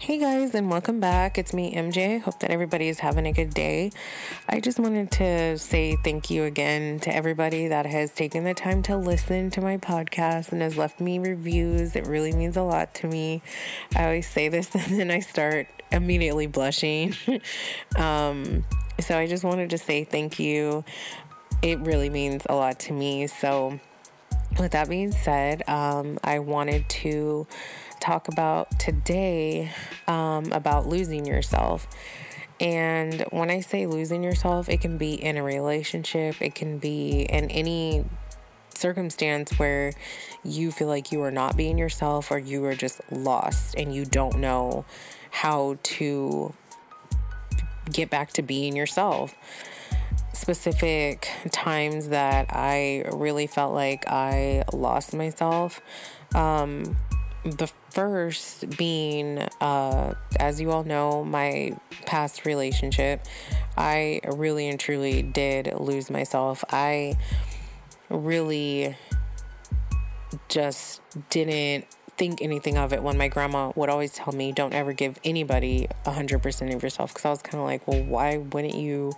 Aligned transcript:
Hey 0.00 0.16
guys, 0.16 0.54
and 0.54 0.70
welcome 0.70 0.98
back. 0.98 1.36
It's 1.36 1.52
me, 1.52 1.74
MJ. 1.74 2.22
Hope 2.22 2.40
that 2.40 2.50
everybody 2.50 2.88
is 2.88 3.00
having 3.00 3.26
a 3.26 3.34
good 3.34 3.52
day. 3.52 3.90
I 4.48 4.58
just 4.58 4.80
wanted 4.80 5.10
to 5.10 5.58
say 5.58 5.94
thank 5.96 6.30
you 6.30 6.44
again 6.44 7.00
to 7.00 7.14
everybody 7.14 7.68
that 7.68 7.84
has 7.84 8.10
taken 8.10 8.44
the 8.44 8.54
time 8.54 8.82
to 8.84 8.96
listen 8.96 9.50
to 9.50 9.60
my 9.60 9.76
podcast 9.76 10.52
and 10.52 10.62
has 10.62 10.78
left 10.78 11.00
me 11.00 11.18
reviews. 11.18 11.94
It 11.96 12.06
really 12.06 12.32
means 12.32 12.56
a 12.56 12.62
lot 12.62 12.94
to 12.94 13.08
me. 13.08 13.42
I 13.94 14.04
always 14.04 14.26
say 14.26 14.48
this 14.48 14.74
and 14.74 14.98
then 14.98 15.10
I 15.10 15.20
start 15.20 15.66
immediately 15.92 16.46
blushing. 16.46 17.14
um, 17.96 18.64
so 19.00 19.18
I 19.18 19.26
just 19.26 19.44
wanted 19.44 19.68
to 19.68 19.78
say 19.78 20.04
thank 20.04 20.38
you. 20.38 20.82
It 21.60 21.78
really 21.80 22.08
means 22.08 22.44
a 22.48 22.54
lot 22.54 22.80
to 22.80 22.94
me. 22.94 23.26
So, 23.26 23.78
with 24.58 24.72
that 24.72 24.88
being 24.88 25.12
said, 25.12 25.62
um, 25.68 26.18
I 26.24 26.38
wanted 26.38 26.88
to 26.88 27.46
talk 28.00 28.28
about 28.28 28.78
today 28.78 29.70
um, 30.06 30.52
about 30.52 30.86
losing 30.86 31.26
yourself. 31.26 31.86
And 32.60 33.24
when 33.30 33.50
I 33.50 33.60
say 33.60 33.86
losing 33.86 34.22
yourself, 34.22 34.68
it 34.68 34.80
can 34.80 34.98
be 34.98 35.14
in 35.14 35.36
a 35.36 35.42
relationship, 35.42 36.42
it 36.42 36.54
can 36.54 36.78
be 36.78 37.22
in 37.22 37.50
any 37.50 38.04
circumstance 38.74 39.58
where 39.58 39.92
you 40.42 40.70
feel 40.70 40.88
like 40.88 41.12
you 41.12 41.22
are 41.22 41.30
not 41.30 41.56
being 41.56 41.78
yourself 41.78 42.30
or 42.30 42.38
you 42.38 42.64
are 42.64 42.74
just 42.74 43.00
lost 43.10 43.74
and 43.76 43.94
you 43.94 44.04
don't 44.04 44.38
know 44.38 44.84
how 45.30 45.78
to 45.82 46.52
get 47.90 48.10
back 48.10 48.32
to 48.32 48.42
being 48.42 48.76
yourself. 48.76 49.34
Specific 50.32 51.28
times 51.50 52.08
that 52.08 52.46
I 52.50 53.04
really 53.12 53.46
felt 53.46 53.74
like 53.74 54.06
I 54.06 54.64
lost 54.72 55.14
myself. 55.14 55.80
Um, 56.34 56.96
the 57.44 57.66
first 57.90 58.76
being, 58.76 59.38
uh, 59.60 60.14
as 60.38 60.60
you 60.60 60.70
all 60.70 60.84
know, 60.84 61.24
my 61.24 61.76
past 62.06 62.44
relationship, 62.44 63.24
I 63.76 64.20
really 64.26 64.68
and 64.68 64.78
truly 64.78 65.22
did 65.22 65.72
lose 65.78 66.10
myself. 66.10 66.64
I 66.70 67.16
really 68.08 68.96
just 70.48 71.00
didn't 71.30 71.86
think 72.20 72.42
anything 72.42 72.76
of 72.76 72.92
it 72.92 73.02
when 73.02 73.16
my 73.16 73.28
grandma 73.28 73.72
would 73.74 73.88
always 73.88 74.12
tell 74.12 74.34
me 74.34 74.52
don't 74.52 74.74
ever 74.74 74.92
give 74.92 75.18
anybody 75.24 75.88
100% 76.04 76.74
of 76.74 76.82
yourself. 76.82 77.14
Because 77.14 77.24
i 77.24 77.30
was 77.30 77.40
kind 77.40 77.54
of 77.54 77.66
like 77.66 77.88
well 77.88 78.02
why 78.02 78.36
wouldn't 78.36 78.74
you 78.74 79.12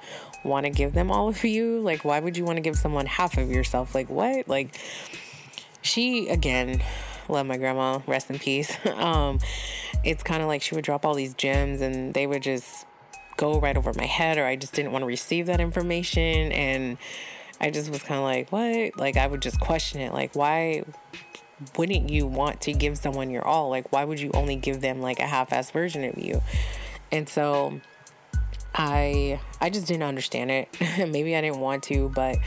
want 0.45 0.67
to 0.67 0.71
give 0.71 0.93
them 0.93 1.11
all 1.11 1.29
of 1.29 1.43
you? 1.43 1.81
Like 1.81 2.05
why 2.05 2.21
would 2.21 2.37
you 2.37 2.45
want 2.45 2.59
to 2.59 2.61
give 2.61 2.77
someone 2.77 3.07
half 3.07 3.37
of 3.39 3.51
yourself? 3.51 3.95
Like 3.95 4.09
what? 4.09 4.47
Like 4.49 4.79
she 5.83 6.29
again 6.29 6.81
love 7.29 7.47
my 7.47 7.57
grandma, 7.57 8.01
rest 8.07 8.31
in 8.31 8.39
peace. 8.39 8.75
um, 8.95 9.39
it's 10.05 10.23
kind 10.23 10.43
of 10.43 10.49
like 10.49 10.63
she 10.63 10.75
would 10.75 10.85
drop 10.85 11.05
all 11.05 11.15
these 11.15 11.35
gems 11.35 11.81
and 11.81 12.15
they 12.15 12.27
would 12.27 12.43
just 12.43 12.87
go 13.37 13.59
right 13.59 13.77
over 13.77 13.93
my 13.95 14.07
head, 14.07 14.39
or 14.39 14.45
I 14.45 14.57
just 14.57 14.73
didn't 14.73 14.93
want 14.93 15.03
to 15.03 15.07
receive 15.07 15.47
that 15.47 15.61
information. 15.61 16.53
And 16.53 16.99
I 17.61 17.71
just 17.71 17.91
was 17.91 18.03
kind 18.03 18.19
of 18.19 18.25
like, 18.25 18.51
what? 18.51 18.99
Like, 18.99 19.17
I 19.17 19.27
would 19.27 19.43
just 19.43 19.61
question 19.61 20.01
it. 20.01 20.13
Like, 20.13 20.35
why 20.35 20.85
wouldn't 21.77 22.11
you 22.11 22.27
want 22.27 22.61
to 22.63 22.73
give 22.73 22.99
someone 22.99 23.31
your 23.31 23.47
all? 23.47 23.71
Like, 23.71 23.93
why 23.93 24.05
would 24.05 24.21
you 24.21 24.31
only 24.35 24.57
give 24.57 24.81
them 24.81 25.01
like 25.01 25.21
a 25.21 25.27
half 25.27 25.53
ass 25.53 25.71
version 25.71 26.05
of 26.05 26.19
you? 26.19 26.43
And 27.11 27.29
so 27.29 27.81
I 28.75 29.41
I 29.61 29.71
just 29.71 29.87
didn't 29.87 30.05
understand 30.05 30.51
it. 30.51 30.69
Maybe 30.99 31.37
I 31.37 31.41
didn't 31.41 31.61
want 31.61 31.85
to, 31.85 32.09
but 32.09 32.39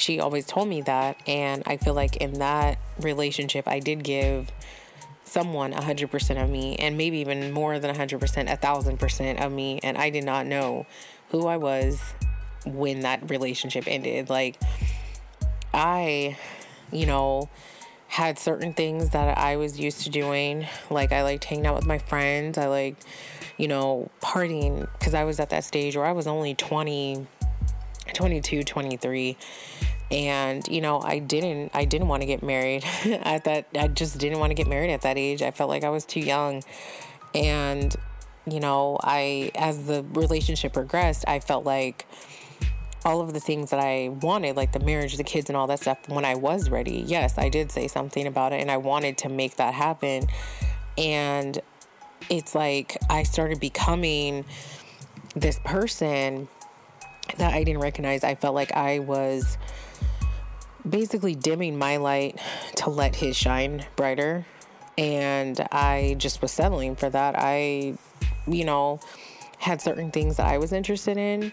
she 0.00 0.18
always 0.18 0.46
told 0.46 0.68
me 0.68 0.80
that 0.82 1.16
and 1.26 1.62
I 1.66 1.76
feel 1.76 1.94
like 1.94 2.16
in 2.16 2.34
that 2.34 2.78
relationship 3.00 3.68
I 3.68 3.80
did 3.80 4.02
give 4.02 4.50
someone 5.24 5.72
100% 5.72 6.42
of 6.42 6.50
me 6.50 6.76
and 6.76 6.96
maybe 6.96 7.18
even 7.18 7.52
more 7.52 7.78
than 7.78 7.94
100%, 7.94 8.18
1000% 8.18 9.44
of 9.44 9.52
me 9.52 9.78
and 9.82 9.98
I 9.98 10.10
did 10.10 10.24
not 10.24 10.46
know 10.46 10.86
who 11.30 11.46
I 11.46 11.58
was 11.58 12.14
when 12.64 13.00
that 13.00 13.28
relationship 13.30 13.84
ended. 13.86 14.30
Like 14.30 14.58
I, 15.72 16.38
you 16.90 17.06
know, 17.06 17.48
had 18.08 18.38
certain 18.38 18.72
things 18.72 19.10
that 19.10 19.38
I 19.38 19.56
was 19.56 19.78
used 19.78 20.02
to 20.02 20.10
doing. 20.10 20.66
Like 20.90 21.12
I 21.12 21.22
liked 21.22 21.44
hanging 21.44 21.66
out 21.66 21.76
with 21.76 21.86
my 21.86 21.98
friends. 21.98 22.58
I 22.58 22.66
like, 22.66 22.96
you 23.56 23.68
know, 23.68 24.10
partying 24.20 24.88
because 24.98 25.14
I 25.14 25.24
was 25.24 25.38
at 25.38 25.50
that 25.50 25.62
stage 25.62 25.94
where 25.94 26.06
I 26.06 26.12
was 26.12 26.26
only 26.26 26.54
20, 26.54 27.26
22, 28.14 28.62
23. 28.62 29.36
And 30.10 30.66
you 30.68 30.80
know, 30.80 31.00
I 31.00 31.20
didn't 31.20 31.70
I 31.74 31.84
didn't 31.84 32.08
want 32.08 32.22
to 32.22 32.26
get 32.26 32.42
married 32.42 32.84
at 33.04 33.44
that 33.44 33.66
I 33.78 33.88
just 33.88 34.18
didn't 34.18 34.40
want 34.40 34.50
to 34.50 34.54
get 34.54 34.66
married 34.66 34.90
at 34.90 35.02
that 35.02 35.18
age. 35.18 35.42
I 35.42 35.50
felt 35.50 35.70
like 35.70 35.84
I 35.84 35.90
was 35.90 36.04
too 36.04 36.20
young. 36.20 36.62
And 37.34 37.94
you 38.46 38.60
know, 38.60 38.98
I 39.02 39.52
as 39.54 39.86
the 39.86 40.04
relationship 40.12 40.72
progressed, 40.72 41.24
I 41.28 41.40
felt 41.40 41.64
like 41.64 42.06
all 43.04 43.20
of 43.20 43.32
the 43.32 43.40
things 43.40 43.70
that 43.70 43.80
I 43.80 44.08
wanted, 44.08 44.56
like 44.56 44.72
the 44.72 44.80
marriage, 44.80 45.16
the 45.16 45.24
kids, 45.24 45.48
and 45.48 45.56
all 45.56 45.66
that 45.68 45.80
stuff, 45.80 45.98
when 46.08 46.24
I 46.24 46.34
was 46.34 46.68
ready, 46.68 47.02
yes, 47.06 47.38
I 47.38 47.48
did 47.48 47.72
say 47.72 47.88
something 47.88 48.26
about 48.26 48.52
it 48.52 48.60
and 48.60 48.70
I 48.70 48.76
wanted 48.76 49.18
to 49.18 49.28
make 49.28 49.56
that 49.56 49.74
happen. 49.74 50.26
And 50.98 51.58
it's 52.28 52.54
like 52.54 52.96
I 53.08 53.22
started 53.22 53.60
becoming 53.60 54.44
this 55.34 55.58
person 55.64 56.48
that 57.38 57.54
I 57.54 57.64
didn't 57.64 57.80
recognize. 57.80 58.24
I 58.24 58.34
felt 58.34 58.54
like 58.54 58.72
I 58.72 58.98
was 59.00 59.58
basically 60.88 61.34
dimming 61.34 61.78
my 61.78 61.98
light 61.98 62.40
to 62.76 62.90
let 62.90 63.16
his 63.16 63.36
shine 63.36 63.86
brighter. 63.96 64.46
And 64.98 65.60
I 65.72 66.16
just 66.18 66.42
was 66.42 66.52
settling 66.52 66.96
for 66.96 67.08
that. 67.08 67.34
I, 67.36 67.94
you 68.46 68.64
know, 68.64 69.00
had 69.58 69.80
certain 69.80 70.10
things 70.10 70.36
that 70.36 70.46
I 70.46 70.58
was 70.58 70.72
interested 70.72 71.16
in 71.16 71.52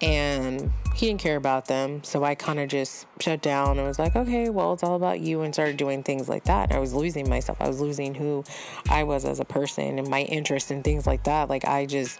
and 0.00 0.72
he 0.94 1.06
didn't 1.06 1.20
care 1.20 1.36
about 1.36 1.66
them. 1.66 2.02
So 2.04 2.24
I 2.24 2.34
kind 2.34 2.58
of 2.58 2.68
just 2.68 3.06
shut 3.20 3.40
down 3.42 3.78
and 3.78 3.86
was 3.86 3.98
like, 3.98 4.16
okay, 4.16 4.50
well, 4.50 4.72
it's 4.74 4.82
all 4.82 4.96
about 4.96 5.20
you, 5.20 5.42
and 5.42 5.54
started 5.54 5.76
doing 5.76 6.02
things 6.02 6.28
like 6.28 6.44
that. 6.44 6.70
And 6.70 6.76
I 6.76 6.80
was 6.80 6.92
losing 6.92 7.28
myself. 7.28 7.58
I 7.60 7.68
was 7.68 7.80
losing 7.80 8.14
who 8.14 8.44
I 8.88 9.04
was 9.04 9.24
as 9.24 9.40
a 9.40 9.44
person 9.44 9.98
and 9.98 10.08
my 10.08 10.22
interest 10.22 10.70
in 10.70 10.82
things 10.82 11.06
like 11.06 11.24
that. 11.24 11.48
Like, 11.48 11.64
I 11.64 11.86
just 11.86 12.18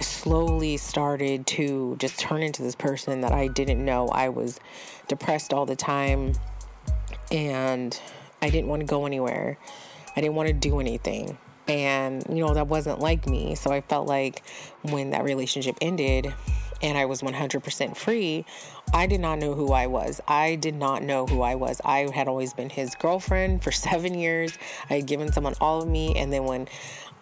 slowly 0.00 0.76
started 0.76 1.46
to 1.46 1.96
just 1.98 2.18
turn 2.18 2.42
into 2.42 2.62
this 2.62 2.74
person 2.74 3.20
that 3.22 3.32
I 3.32 3.48
didn't 3.48 3.84
know. 3.84 4.08
I 4.08 4.28
was 4.28 4.60
depressed 5.08 5.52
all 5.52 5.66
the 5.66 5.76
time 5.76 6.32
and 7.30 7.98
I 8.42 8.50
didn't 8.50 8.68
want 8.68 8.80
to 8.80 8.86
go 8.86 9.06
anywhere. 9.06 9.58
I 10.16 10.20
didn't 10.20 10.34
want 10.34 10.48
to 10.48 10.54
do 10.54 10.80
anything. 10.80 11.38
And, 11.68 12.24
you 12.28 12.46
know, 12.46 12.54
that 12.54 12.68
wasn't 12.68 13.00
like 13.00 13.26
me. 13.26 13.54
So 13.54 13.70
I 13.72 13.80
felt 13.80 14.06
like 14.06 14.42
when 14.82 15.10
that 15.10 15.24
relationship 15.24 15.76
ended, 15.80 16.32
and 16.82 16.98
I 16.98 17.06
was 17.06 17.22
100% 17.22 17.96
free, 17.96 18.44
I 18.92 19.06
did 19.06 19.20
not 19.20 19.38
know 19.38 19.54
who 19.54 19.72
I 19.72 19.86
was. 19.86 20.20
I 20.28 20.56
did 20.56 20.74
not 20.74 21.02
know 21.02 21.26
who 21.26 21.40
I 21.40 21.54
was. 21.54 21.80
I 21.84 22.10
had 22.14 22.28
always 22.28 22.52
been 22.52 22.70
his 22.70 22.94
girlfriend 22.94 23.62
for 23.62 23.72
seven 23.86 24.14
years. 24.14 24.56
I 24.90 24.96
had 24.96 25.06
given 25.06 25.32
someone 25.32 25.54
all 25.60 25.82
of 25.82 25.88
me. 25.88 26.14
And 26.16 26.32
then 26.32 26.44
when 26.44 26.68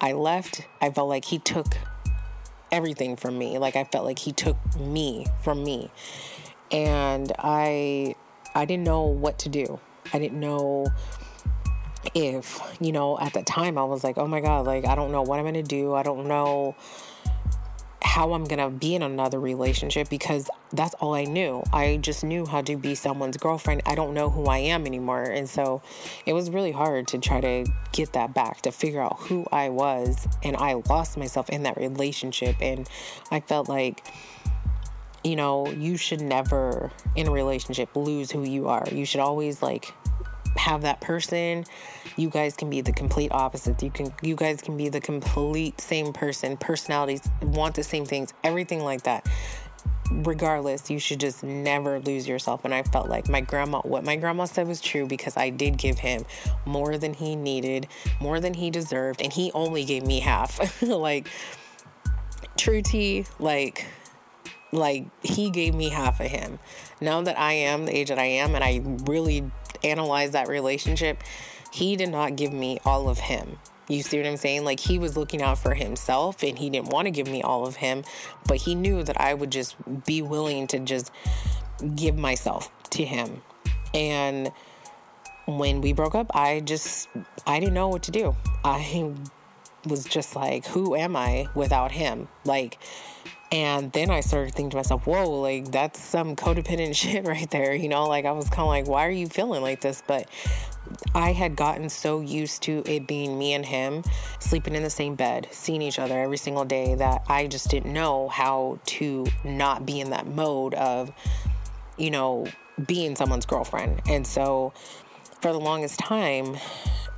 I 0.00 0.12
left, 0.12 0.66
I 0.80 0.90
felt 0.90 1.08
like 1.08 1.24
he 1.24 1.38
took 1.38 1.76
everything 2.74 3.16
from 3.16 3.38
me. 3.38 3.58
Like 3.58 3.76
I 3.76 3.84
felt 3.84 4.04
like 4.04 4.18
he 4.18 4.32
took 4.32 4.56
me 4.78 5.26
from 5.42 5.62
me. 5.62 5.90
And 6.70 7.32
I 7.38 8.14
I 8.54 8.64
didn't 8.64 8.84
know 8.84 9.02
what 9.02 9.38
to 9.40 9.48
do. 9.48 9.80
I 10.12 10.18
didn't 10.18 10.38
know 10.40 10.86
if, 12.14 12.60
you 12.80 12.92
know, 12.92 13.18
at 13.18 13.32
the 13.32 13.42
time 13.42 13.78
I 13.78 13.84
was 13.84 14.04
like, 14.04 14.18
"Oh 14.18 14.26
my 14.26 14.40
god, 14.40 14.66
like 14.66 14.86
I 14.86 14.94
don't 14.94 15.12
know 15.12 15.22
what 15.22 15.38
I'm 15.38 15.44
going 15.44 15.54
to 15.54 15.62
do. 15.62 15.94
I 15.94 16.02
don't 16.02 16.26
know 16.26 16.74
how 18.14 18.32
I'm 18.32 18.44
gonna 18.44 18.70
be 18.70 18.94
in 18.94 19.02
another 19.02 19.40
relationship 19.40 20.08
because 20.08 20.48
that's 20.72 20.94
all 21.00 21.14
I 21.14 21.24
knew. 21.24 21.64
I 21.72 21.96
just 21.96 22.22
knew 22.22 22.46
how 22.46 22.62
to 22.62 22.76
be 22.76 22.94
someone's 22.94 23.36
girlfriend. 23.36 23.82
I 23.86 23.96
don't 23.96 24.14
know 24.14 24.30
who 24.30 24.44
I 24.44 24.58
am 24.58 24.86
anymore. 24.86 25.24
And 25.24 25.48
so 25.48 25.82
it 26.24 26.32
was 26.32 26.48
really 26.48 26.70
hard 26.70 27.08
to 27.08 27.18
try 27.18 27.40
to 27.40 27.66
get 27.90 28.12
that 28.12 28.32
back, 28.32 28.60
to 28.62 28.70
figure 28.70 29.00
out 29.00 29.18
who 29.18 29.44
I 29.50 29.70
was. 29.70 30.28
And 30.44 30.56
I 30.56 30.74
lost 30.74 31.16
myself 31.16 31.50
in 31.50 31.64
that 31.64 31.76
relationship. 31.76 32.54
And 32.60 32.88
I 33.32 33.40
felt 33.40 33.68
like, 33.68 34.06
you 35.24 35.34
know, 35.34 35.66
you 35.66 35.96
should 35.96 36.20
never 36.20 36.92
in 37.16 37.26
a 37.26 37.32
relationship 37.32 37.96
lose 37.96 38.30
who 38.30 38.44
you 38.44 38.68
are. 38.68 38.86
You 38.92 39.06
should 39.06 39.22
always 39.22 39.60
like 39.60 39.92
have 40.56 40.82
that 40.82 41.00
person 41.00 41.64
you 42.16 42.28
guys 42.28 42.56
can 42.56 42.70
be 42.70 42.80
the 42.80 42.92
complete 42.92 43.32
opposites 43.32 43.82
you 43.82 43.90
can 43.90 44.12
you 44.22 44.36
guys 44.36 44.60
can 44.60 44.76
be 44.76 44.88
the 44.88 45.00
complete 45.00 45.80
same 45.80 46.12
person. 46.12 46.56
Personalities 46.56 47.22
want 47.42 47.74
the 47.74 47.82
same 47.82 48.04
things 48.04 48.32
everything 48.42 48.80
like 48.80 49.02
that. 49.02 49.28
Regardless 50.10 50.90
you 50.90 50.98
should 50.98 51.20
just 51.20 51.42
never 51.42 52.00
lose 52.00 52.28
yourself. 52.28 52.64
And 52.64 52.74
i 52.74 52.82
felt 52.82 53.08
like 53.08 53.28
my 53.28 53.40
grandma 53.40 53.80
what 53.82 54.04
my 54.04 54.16
grandma 54.16 54.44
said 54.44 54.66
was 54.66 54.80
true 54.80 55.06
because 55.06 55.36
i 55.36 55.50
did 55.50 55.76
give 55.76 55.98
him 55.98 56.24
more 56.64 56.98
than 56.98 57.14
he 57.14 57.36
needed 57.36 57.88
more 58.20 58.40
than 58.40 58.54
he 58.54 58.70
deserved 58.70 59.20
and 59.20 59.32
he 59.32 59.50
only 59.52 59.84
gave 59.84 60.06
me 60.06 60.20
half. 60.20 60.82
Like 60.94 61.28
true 62.56 62.82
tea 62.82 63.26
like 63.38 63.86
like 64.70 65.06
he 65.22 65.50
gave 65.50 65.74
me 65.74 65.88
half 65.88 66.20
of 66.20 66.26
him. 66.26 66.58
Now 67.00 67.22
that 67.22 67.38
i 67.38 67.52
am 67.52 67.86
the 67.86 67.96
age 67.96 68.08
that 68.08 68.18
i 68.18 68.24
am 68.24 68.54
and 68.54 68.62
i 68.62 68.80
really 69.10 69.50
analyze 69.84 70.32
that 70.32 70.48
relationship, 70.48 71.22
he 71.70 71.96
did 71.96 72.10
not 72.10 72.36
give 72.36 72.52
me 72.52 72.78
all 72.84 73.08
of 73.08 73.18
him. 73.18 73.58
You 73.88 74.02
see 74.02 74.16
what 74.16 74.26
I'm 74.26 74.36
saying? 74.36 74.64
Like 74.64 74.80
he 74.80 74.98
was 74.98 75.16
looking 75.16 75.42
out 75.42 75.58
for 75.58 75.74
himself 75.74 76.42
and 76.42 76.58
he 76.58 76.70
didn't 76.70 76.88
want 76.88 77.06
to 77.06 77.10
give 77.10 77.26
me 77.26 77.42
all 77.42 77.66
of 77.66 77.76
him, 77.76 78.02
but 78.46 78.56
he 78.56 78.74
knew 78.74 79.02
that 79.02 79.20
I 79.20 79.34
would 79.34 79.50
just 79.50 79.76
be 80.06 80.22
willing 80.22 80.66
to 80.68 80.78
just 80.78 81.10
give 81.94 82.16
myself 82.16 82.70
to 82.90 83.04
him. 83.04 83.42
And 83.92 84.52
when 85.46 85.80
we 85.80 85.92
broke 85.92 86.14
up, 86.14 86.34
I 86.34 86.60
just 86.60 87.08
I 87.46 87.60
didn't 87.60 87.74
know 87.74 87.88
what 87.88 88.04
to 88.04 88.10
do. 88.10 88.34
I 88.64 89.12
was 89.86 90.04
just 90.04 90.34
like, 90.34 90.66
who 90.66 90.96
am 90.96 91.16
I 91.16 91.48
without 91.54 91.92
him? 91.92 92.28
Like 92.44 92.78
and 93.54 93.92
then 93.92 94.10
I 94.10 94.18
started 94.18 94.52
thinking 94.52 94.70
to 94.70 94.78
myself, 94.78 95.06
whoa, 95.06 95.30
like 95.30 95.70
that's 95.70 96.02
some 96.02 96.34
codependent 96.34 96.96
shit 97.00 97.24
right 97.24 97.48
there. 97.50 97.72
You 97.72 97.88
know, 97.88 98.08
like 98.08 98.24
I 98.24 98.32
was 98.32 98.48
kind 98.48 98.62
of 98.62 98.66
like, 98.66 98.88
why 98.88 99.06
are 99.06 99.12
you 99.12 99.28
feeling 99.28 99.62
like 99.62 99.80
this? 99.80 100.02
But 100.04 100.28
I 101.14 101.30
had 101.30 101.54
gotten 101.54 101.88
so 101.88 102.20
used 102.20 102.62
to 102.64 102.82
it 102.84 103.06
being 103.06 103.38
me 103.38 103.52
and 103.52 103.64
him 103.64 104.02
sleeping 104.40 104.74
in 104.74 104.82
the 104.82 104.90
same 104.90 105.14
bed, 105.14 105.46
seeing 105.52 105.82
each 105.82 106.00
other 106.00 106.20
every 106.20 106.36
single 106.36 106.64
day 106.64 106.96
that 106.96 107.22
I 107.28 107.46
just 107.46 107.70
didn't 107.70 107.92
know 107.92 108.28
how 108.28 108.80
to 108.86 109.24
not 109.44 109.86
be 109.86 110.00
in 110.00 110.10
that 110.10 110.26
mode 110.26 110.74
of, 110.74 111.12
you 111.96 112.10
know, 112.10 112.48
being 112.84 113.14
someone's 113.14 113.46
girlfriend. 113.46 114.02
And 114.08 114.26
so 114.26 114.72
for 115.40 115.52
the 115.52 115.60
longest 115.60 116.00
time, 116.00 116.56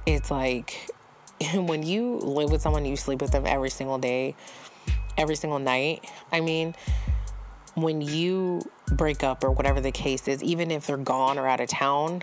it's 0.05 0.31
like 0.31 0.91
when 1.55 1.83
you 1.83 2.19
live 2.19 2.51
with 2.51 2.61
someone, 2.61 2.85
you 2.85 2.97
sleep 2.97 3.23
with 3.23 3.31
them 3.31 3.47
every 3.47 3.71
single 3.71 3.97
day 3.97 4.37
every 5.17 5.37
single 5.37 5.59
night. 5.59 6.09
I 6.33 6.41
mean, 6.41 6.75
when 7.75 8.01
you 8.01 8.63
break 8.93 9.23
up 9.23 9.45
or 9.45 9.51
whatever 9.51 9.81
the 9.81 9.93
case 9.93 10.29
is, 10.29 10.43
even 10.43 10.71
if 10.71 10.87
they're 10.87 10.97
gone 10.97 11.39
or 11.39 11.47
out 11.47 11.61
of 11.61 11.69
town, 11.69 12.23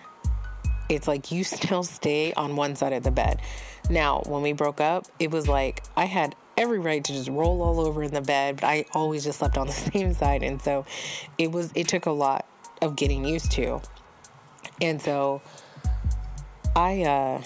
it's 0.89 1.07
like 1.07 1.31
you 1.31 1.43
still 1.43 1.83
stay 1.83 2.33
on 2.33 2.55
one 2.55 2.75
side 2.75 2.93
of 2.93 3.03
the 3.03 3.11
bed. 3.11 3.41
Now, 3.89 4.21
when 4.25 4.41
we 4.41 4.53
broke 4.53 4.81
up, 4.81 5.07
it 5.19 5.31
was 5.31 5.47
like 5.47 5.83
I 5.95 6.05
had 6.05 6.35
every 6.57 6.79
right 6.79 7.03
to 7.03 7.11
just 7.11 7.29
roll 7.29 7.61
all 7.61 7.79
over 7.79 8.03
in 8.03 8.13
the 8.13 8.21
bed, 8.21 8.55
but 8.55 8.65
I 8.65 8.85
always 8.93 9.23
just 9.23 9.39
slept 9.39 9.57
on 9.57 9.67
the 9.67 9.73
same 9.91 10.13
side. 10.13 10.43
And 10.43 10.61
so 10.61 10.85
it 11.37 11.51
was, 11.51 11.71
it 11.75 11.87
took 11.87 12.05
a 12.05 12.11
lot 12.11 12.45
of 12.81 12.95
getting 12.95 13.25
used 13.25 13.51
to. 13.53 13.81
And 14.81 15.01
so 15.01 15.41
I, 16.75 17.03
uh, 17.03 17.41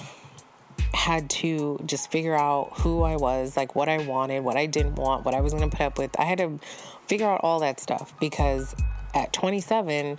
had 0.97 1.29
to 1.29 1.79
just 1.85 2.11
figure 2.11 2.35
out 2.35 2.71
who 2.79 3.03
I 3.03 3.15
was, 3.15 3.55
like 3.55 3.75
what 3.75 3.88
I 3.88 3.99
wanted, 3.99 4.44
what 4.44 4.57
I 4.57 4.65
didn't 4.65 4.95
want, 4.95 5.25
what 5.25 5.35
I 5.35 5.41
was 5.41 5.53
going 5.53 5.69
to 5.69 5.77
put 5.77 5.85
up 5.85 5.97
with. 5.99 6.19
I 6.19 6.23
had 6.23 6.39
to 6.39 6.59
figure 7.07 7.27
out 7.27 7.41
all 7.44 7.59
that 7.59 7.79
stuff 7.79 8.19
because 8.19 8.75
at 9.13 9.31
27, 9.31 10.17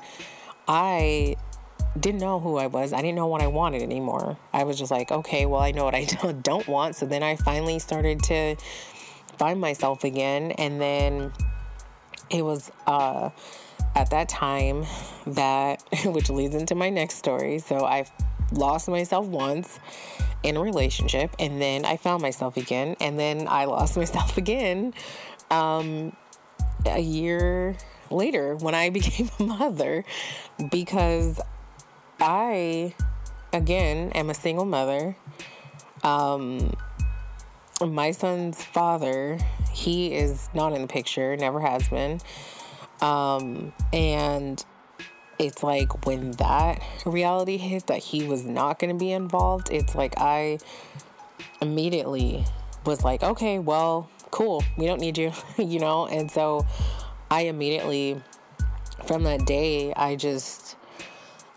I 0.68 1.36
didn't 1.98 2.20
know 2.20 2.38
who 2.38 2.58
I 2.58 2.68
was. 2.68 2.92
I 2.92 2.98
didn't 3.02 3.16
know 3.16 3.26
what 3.26 3.42
I 3.42 3.48
wanted 3.48 3.82
anymore. 3.82 4.38
I 4.52 4.62
was 4.62 4.78
just 4.78 4.92
like, 4.92 5.10
okay, 5.10 5.46
well, 5.46 5.60
I 5.60 5.72
know 5.72 5.84
what 5.84 5.96
I 5.96 6.04
don't 6.42 6.68
want. 6.68 6.94
So 6.94 7.06
then 7.06 7.24
I 7.24 7.34
finally 7.34 7.80
started 7.80 8.22
to 8.24 8.54
find 9.36 9.60
myself 9.60 10.04
again. 10.04 10.52
And 10.52 10.80
then 10.80 11.32
it 12.30 12.44
was 12.44 12.70
uh, 12.86 13.30
at 13.96 14.10
that 14.10 14.28
time 14.28 14.86
that, 15.26 15.82
which 16.04 16.30
leads 16.30 16.54
into 16.54 16.76
my 16.76 16.88
next 16.88 17.16
story. 17.16 17.58
So 17.58 17.84
I 17.84 18.04
lost 18.52 18.88
myself 18.88 19.26
once 19.26 19.78
in 20.42 20.56
a 20.56 20.60
relationship 20.60 21.34
and 21.38 21.60
then 21.60 21.84
I 21.84 21.96
found 21.96 22.22
myself 22.22 22.56
again 22.56 22.96
and 23.00 23.18
then 23.18 23.46
I 23.48 23.64
lost 23.64 23.96
myself 24.02 24.36
again 24.36 24.94
um, 25.50 26.16
a 26.86 27.00
year 27.00 27.76
later 28.10 28.56
when 28.56 28.74
I 28.74 28.90
became 28.98 29.30
a 29.38 29.42
mother 29.42 30.04
because 30.70 31.40
I 32.20 32.94
again 33.52 34.10
am 34.12 34.30
a 34.30 34.34
single 34.34 34.64
mother. 34.64 35.16
Um, 36.02 36.72
my 37.80 38.10
son's 38.10 38.62
father, 38.64 39.38
he 39.72 40.12
is 40.12 40.48
not 40.54 40.72
in 40.72 40.82
the 40.82 40.88
picture, 40.88 41.36
never 41.36 41.60
has 41.60 41.88
been. 41.88 42.20
Um, 43.00 43.72
and 43.92 44.64
it's 45.38 45.62
like 45.62 46.06
when 46.06 46.32
that 46.32 46.82
reality 47.06 47.56
hit 47.56 47.86
that 47.86 47.98
he 47.98 48.24
was 48.24 48.44
not 48.44 48.78
going 48.78 48.96
to 48.96 48.98
be 48.98 49.12
involved, 49.12 49.68
it's 49.70 49.94
like 49.94 50.14
I 50.18 50.58
immediately 51.60 52.44
was 52.84 53.04
like, 53.04 53.22
okay, 53.22 53.58
well, 53.58 54.08
cool, 54.30 54.62
we 54.76 54.86
don't 54.86 55.00
need 55.00 55.18
you, 55.18 55.32
you 55.58 55.78
know? 55.78 56.06
And 56.06 56.30
so 56.30 56.66
I 57.30 57.42
immediately, 57.42 58.20
from 59.06 59.24
that 59.24 59.46
day, 59.46 59.92
I 59.94 60.16
just 60.16 60.76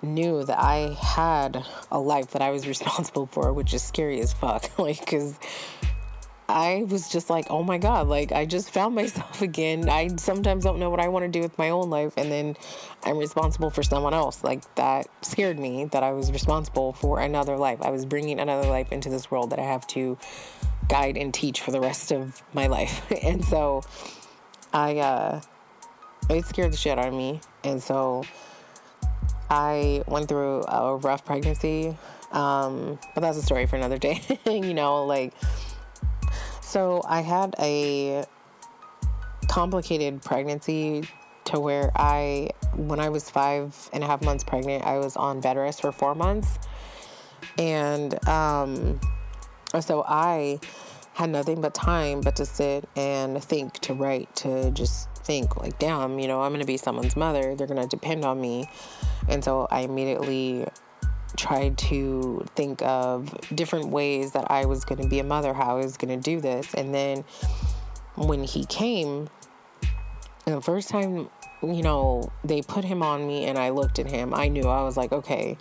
knew 0.02 0.44
that 0.44 0.60
I 0.60 0.98
had 1.00 1.64
a 1.92 2.00
life 2.00 2.32
that 2.32 2.42
I 2.42 2.52
was 2.52 2.68
responsible 2.68 3.28
for, 3.28 3.54
which 3.54 3.74
is 3.74 3.84
scary 3.84 4.20
as 4.22 4.34
fuck. 4.34 4.70
like, 4.80 5.00
because 5.00 5.40
I 6.52 6.84
was 6.84 7.10
just 7.10 7.30
like, 7.30 7.48
oh 7.50 7.64
my 7.64 7.78
God, 7.78 8.08
like 8.08 8.32
I 8.32 8.46
just 8.46 8.72
found 8.72 8.96
myself 9.02 9.42
again. 9.42 9.90
I 9.90 10.10
sometimes 10.18 10.64
don't 10.64 10.80
know 10.80 10.90
what 10.90 11.00
I 11.00 11.08
want 11.08 11.24
to 11.24 11.30
do 11.30 11.42
with 11.42 11.58
my 11.58 11.70
own 11.70 11.90
life, 11.90 12.14
and 12.18 12.32
then 12.32 12.56
I'm 13.04 13.18
responsible 13.18 13.70
for 13.70 13.84
someone 13.84 14.14
else. 14.14 14.44
Like 14.44 14.76
that 14.76 15.08
scared 15.22 15.58
me 15.60 15.86
that 15.86 16.04
I 16.04 16.12
was 16.12 16.32
responsible 16.32 16.94
for 16.94 17.20
another 17.20 17.58
life. 17.58 17.80
I 17.82 17.90
was 17.90 18.06
bringing 18.06 18.40
another 18.40 18.68
life 18.70 18.92
into 18.92 19.10
this 19.10 19.32
world 19.32 19.52
that 19.52 19.60
I 19.60 19.64
have 19.64 19.88
to 19.88 20.18
guide 20.88 21.18
and 21.18 21.34
teach 21.34 21.62
for 21.62 21.72
the 21.72 21.80
rest 21.80 22.12
of 22.12 22.44
my 22.54 22.68
life. 22.68 23.10
and 23.24 23.44
so 23.44 23.82
I, 24.74 24.98
uh, 24.98 25.42
it 26.30 26.46
scared 26.46 26.74
the 26.74 26.78
shit 26.78 27.00
out 27.00 27.08
of 27.08 27.14
me. 27.14 27.40
And 27.64 27.82
so 27.82 28.24
I 29.50 30.04
went 30.08 30.28
through 30.28 30.64
a 30.64 30.96
rough 30.98 31.26
pregnancy. 31.26 31.98
Um, 32.32 32.98
but 33.14 33.22
that's 33.22 33.38
a 33.38 33.42
story 33.42 33.66
for 33.66 33.76
another 33.76 33.98
day. 33.98 34.22
you 34.46 34.74
know, 34.74 35.06
like, 35.06 35.34
so 36.72 37.02
I 37.06 37.20
had 37.20 37.54
a 37.60 38.24
complicated 39.50 40.22
pregnancy 40.22 41.04
to 41.44 41.60
where 41.60 41.92
I, 41.98 42.52
when 42.76 43.02
I 43.02 43.10
was 43.10 43.30
five 43.30 43.90
and 43.92 44.06
a 44.06 44.08
half 44.08 44.22
months 44.22 44.46
pregnant, 44.46 44.86
I 44.86 44.98
was 44.98 45.18
on 45.18 45.42
bed 45.42 45.58
rest 45.58 45.82
for 45.82 45.92
four 45.92 46.16
months. 46.16 46.60
And 47.58 48.26
um, 48.26 49.02
so 49.82 50.06
I 50.08 50.62
had 51.12 51.30
nothing 51.30 51.60
but 51.60 51.74
time 51.74 52.22
but 52.22 52.38
to 52.38 52.46
sit 52.46 52.88
and 52.96 53.44
think, 53.44 53.74
to 53.80 53.94
write, 53.94 54.34
to 54.38 54.72
just 54.72 55.10
think, 55.26 55.58
like, 55.58 55.78
damn, 55.78 56.20
you 56.20 56.28
know, 56.30 56.42
I'm 56.42 56.52
going 56.52 56.62
to 56.62 56.66
be 56.66 56.78
someone's 56.78 57.18
mother. 57.18 57.54
They're 57.54 57.68
going 57.68 57.82
to 57.82 57.88
depend 57.88 58.24
on 58.24 58.40
me. 58.40 58.70
And 59.28 59.44
so 59.44 59.68
I 59.70 59.82
immediately 59.82 60.66
tried 61.38 61.78
to 61.78 62.46
think 62.56 62.82
of 62.82 63.34
different 63.54 63.90
ways 63.90 64.32
that 64.34 64.50
I 64.50 64.66
was 64.66 64.86
going 64.86 65.02
to 65.02 65.08
be 65.08 65.20
a 65.20 65.24
mother, 65.24 65.54
how 65.54 65.78
I 65.78 65.84
was 65.84 65.98
going 65.98 66.20
to 66.20 66.24
do 66.24 66.40
this. 66.42 66.74
And 66.74 66.94
then 66.94 67.24
when 68.16 68.44
he 68.44 68.66
came, 68.66 69.30
the 70.46 70.62
first 70.62 70.90
time, 70.90 71.30
you 71.62 71.82
know, 71.82 72.32
they 72.44 72.62
put 72.62 72.84
him 72.84 73.04
on 73.04 73.28
me 73.28 73.46
and 73.46 73.58
I 73.58 73.70
looked 73.70 74.00
at 74.00 74.10
him, 74.10 74.34
I 74.34 74.48
knew 74.48 74.64
I 74.64 74.84
was 74.84 74.98
like, 74.98 75.12
okay, 75.12 75.58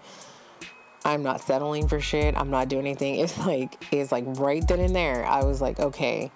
I'm 1.05 1.23
not 1.23 1.41
settling 1.41 1.89
for 1.89 2.01
shit. 2.01 2.37
I'm 2.37 2.51
not 2.51 2.69
doing 2.69 2.87
anything. 2.87 3.17
It's 3.17 3.39
like, 3.39 3.83
it's 3.93 4.13
like 4.13 4.25
right 4.27 4.67
then 4.67 4.81
and 4.81 4.95
there, 4.95 5.25
I 5.25 5.45
was 5.45 5.61
like, 5.61 5.81
okay, 5.81 6.31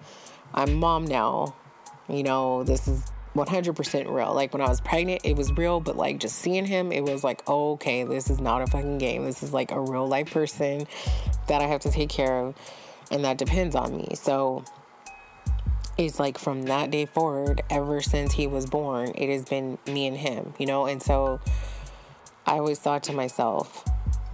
I'm 0.53 0.75
mom 0.75 1.05
now. 1.05 1.55
You 2.07 2.23
know, 2.23 2.63
this 2.63 2.87
is 2.87 3.03
100% 3.35 4.11
real. 4.11 4.33
Like 4.33 4.53
when 4.53 4.61
I 4.61 4.69
was 4.69 4.81
pregnant, 4.81 5.21
it 5.23 5.35
was 5.35 5.51
real, 5.53 5.79
but 5.79 5.97
like 5.97 6.19
just 6.19 6.37
seeing 6.37 6.65
him, 6.65 6.91
it 6.91 7.03
was 7.03 7.23
like, 7.23 7.47
okay, 7.47 8.03
this 8.03 8.29
is 8.29 8.39
not 8.39 8.61
a 8.61 8.67
fucking 8.67 8.97
game. 8.97 9.25
This 9.25 9.43
is 9.43 9.53
like 9.53 9.71
a 9.71 9.79
real 9.79 10.07
life 10.07 10.31
person 10.31 10.87
that 11.47 11.61
I 11.61 11.67
have 11.67 11.81
to 11.81 11.91
take 11.91 12.09
care 12.09 12.39
of, 12.39 12.55
and 13.11 13.23
that 13.25 13.37
depends 13.37 13.75
on 13.75 13.95
me. 13.95 14.15
So 14.15 14.63
it's 15.97 16.19
like 16.19 16.37
from 16.37 16.63
that 16.63 16.91
day 16.91 17.05
forward, 17.05 17.61
ever 17.69 18.01
since 18.01 18.33
he 18.33 18.47
was 18.47 18.65
born, 18.65 19.11
it 19.15 19.29
has 19.29 19.45
been 19.45 19.77
me 19.85 20.07
and 20.07 20.17
him, 20.17 20.53
you 20.57 20.65
know? 20.65 20.85
And 20.85 21.01
so 21.01 21.39
I 22.45 22.53
always 22.53 22.79
thought 22.79 23.03
to 23.03 23.13
myself, 23.13 23.85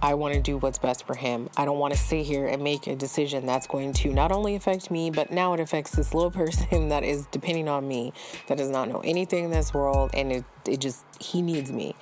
I 0.02 0.14
want 0.14 0.34
to 0.34 0.40
do 0.40 0.58
what's 0.58 0.78
best 0.78 1.06
for 1.06 1.14
him. 1.14 1.48
I 1.56 1.64
don't 1.64 1.78
want 1.78 1.94
to 1.94 1.98
sit 1.98 2.26
here 2.26 2.48
and 2.48 2.64
make 2.64 2.88
a 2.88 2.96
decision 2.96 3.46
that's 3.46 3.68
going 3.68 3.92
to 3.94 4.12
not 4.12 4.32
only 4.32 4.56
affect 4.56 4.90
me, 4.90 5.10
but 5.10 5.30
now 5.30 5.54
it 5.54 5.60
affects 5.60 5.92
this 5.92 6.12
little 6.12 6.30
person 6.42 6.88
that 6.88 7.04
is 7.04 7.26
depending 7.26 7.68
on 7.68 7.86
me, 7.86 8.12
that 8.48 8.58
does 8.58 8.68
not 8.68 8.88
know 8.88 9.00
anything 9.04 9.44
in 9.44 9.50
this 9.52 9.72
world, 9.72 10.10
and 10.12 10.32
it, 10.32 10.44
it 10.66 10.80
just, 10.80 11.04
he 11.20 11.40
needs 11.40 11.70
me. 11.70 11.94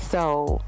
So 0.00 0.62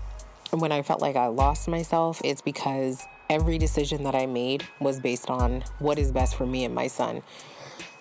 when 0.50 0.70
I 0.70 0.82
felt 0.82 1.00
like 1.00 1.16
I 1.16 1.28
lost 1.28 1.68
myself, 1.68 2.20
it's 2.22 2.42
because 2.42 3.02
every 3.30 3.56
decision 3.56 4.04
that 4.04 4.14
I 4.14 4.26
made 4.26 4.66
was 4.78 5.00
based 5.00 5.30
on 5.30 5.64
what 5.78 5.98
is 5.98 6.12
best 6.12 6.36
for 6.36 6.44
me 6.44 6.64
and 6.64 6.74
my 6.74 6.86
son. 6.86 7.22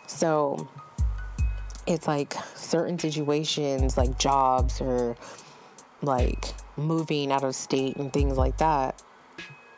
So 0.08 0.68
it's 1.86 2.06
like 2.06 2.34
certain 2.56 3.00
situations, 3.00 3.98
like 3.98 4.20
jobs 4.20 4.82
or 4.82 5.16
like 6.02 6.54
moving 6.76 7.32
out 7.32 7.44
of 7.44 7.56
state 7.56 7.98
and 7.98 8.12
things 8.12 8.38
like 8.38 8.58
that, 8.58 9.02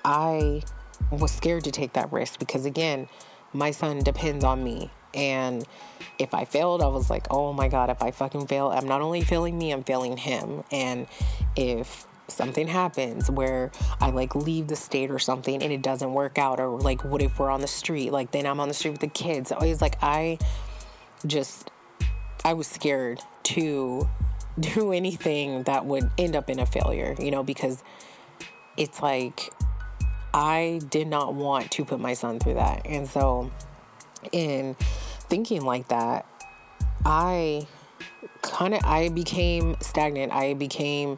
I 0.04 0.64
was 1.12 1.32
scared 1.32 1.64
to 1.66 1.72
take 1.72 1.94
that 1.94 2.12
risk 2.12 2.40
because, 2.40 2.66
again, 2.66 3.08
my 3.54 3.72
son 3.72 4.00
depends 4.00 4.44
on 4.44 4.64
me. 4.64 4.92
And 5.14 5.66
if 6.20 6.34
I 6.34 6.46
failed, 6.46 6.82
I 6.82 6.88
was 6.88 7.10
like, 7.10 7.28
oh 7.32 7.54
my 7.54 7.68
God, 7.68 7.90
if 7.90 8.04
I 8.04 8.12
fucking 8.12 8.48
fail, 8.48 8.68
I'm 8.70 8.88
not 8.88 9.02
only 9.02 9.22
failing 9.22 9.58
me, 9.58 9.72
I'm 9.72 9.84
failing 9.84 10.18
him. 10.18 10.64
And 10.72 11.08
if 11.56 12.06
something 12.28 12.68
happens 12.68 13.30
where 13.30 13.72
I 14.00 14.12
like 14.12 14.36
leave 14.36 14.68
the 14.68 14.76
state 14.76 15.10
or 15.10 15.18
something 15.18 15.64
and 15.64 15.74
it 15.74 15.82
doesn't 15.82 16.14
work 16.14 16.38
out, 16.38 16.60
or 16.60 16.80
like 16.80 17.04
what 17.04 17.22
if 17.22 17.40
we're 17.40 17.50
on 17.50 17.62
the 17.62 17.68
street? 17.68 18.12
Like 18.12 18.32
then 18.32 18.46
I'm 18.46 18.60
on 18.60 18.68
the 18.68 18.74
street 18.74 18.92
with 18.92 19.02
the 19.02 19.08
kids. 19.08 19.52
Always 19.52 19.82
like 19.82 19.98
I 20.02 20.38
just 21.26 21.72
I 22.46 22.54
was 22.54 22.68
scared 22.68 23.20
to 23.44 24.08
do 24.76 24.92
anything 24.92 25.64
that 25.64 25.86
would 25.86 26.10
end 26.18 26.36
up 26.36 26.50
in 26.50 26.60
a 26.60 26.66
failure, 26.66 27.16
you 27.20 27.32
know, 27.32 27.44
because 27.44 27.84
it's 28.78 29.02
like 29.02 29.52
I 30.34 30.80
did 30.90 31.08
not 31.08 31.34
want 31.34 31.72
to 31.72 31.86
put 31.86 32.00
my 32.00 32.14
son 32.14 32.40
through 32.40 32.56
that. 32.56 32.86
And 32.86 33.08
so 33.08 33.52
in 34.32 34.76
thinking 34.76 35.64
like 35.64 35.88
that, 35.90 36.26
I 37.06 37.68
kind 38.42 38.74
of 38.74 38.82
I 38.84 39.10
became 39.10 39.76
stagnant. 39.82 40.32
I 40.32 40.54
became 40.54 41.18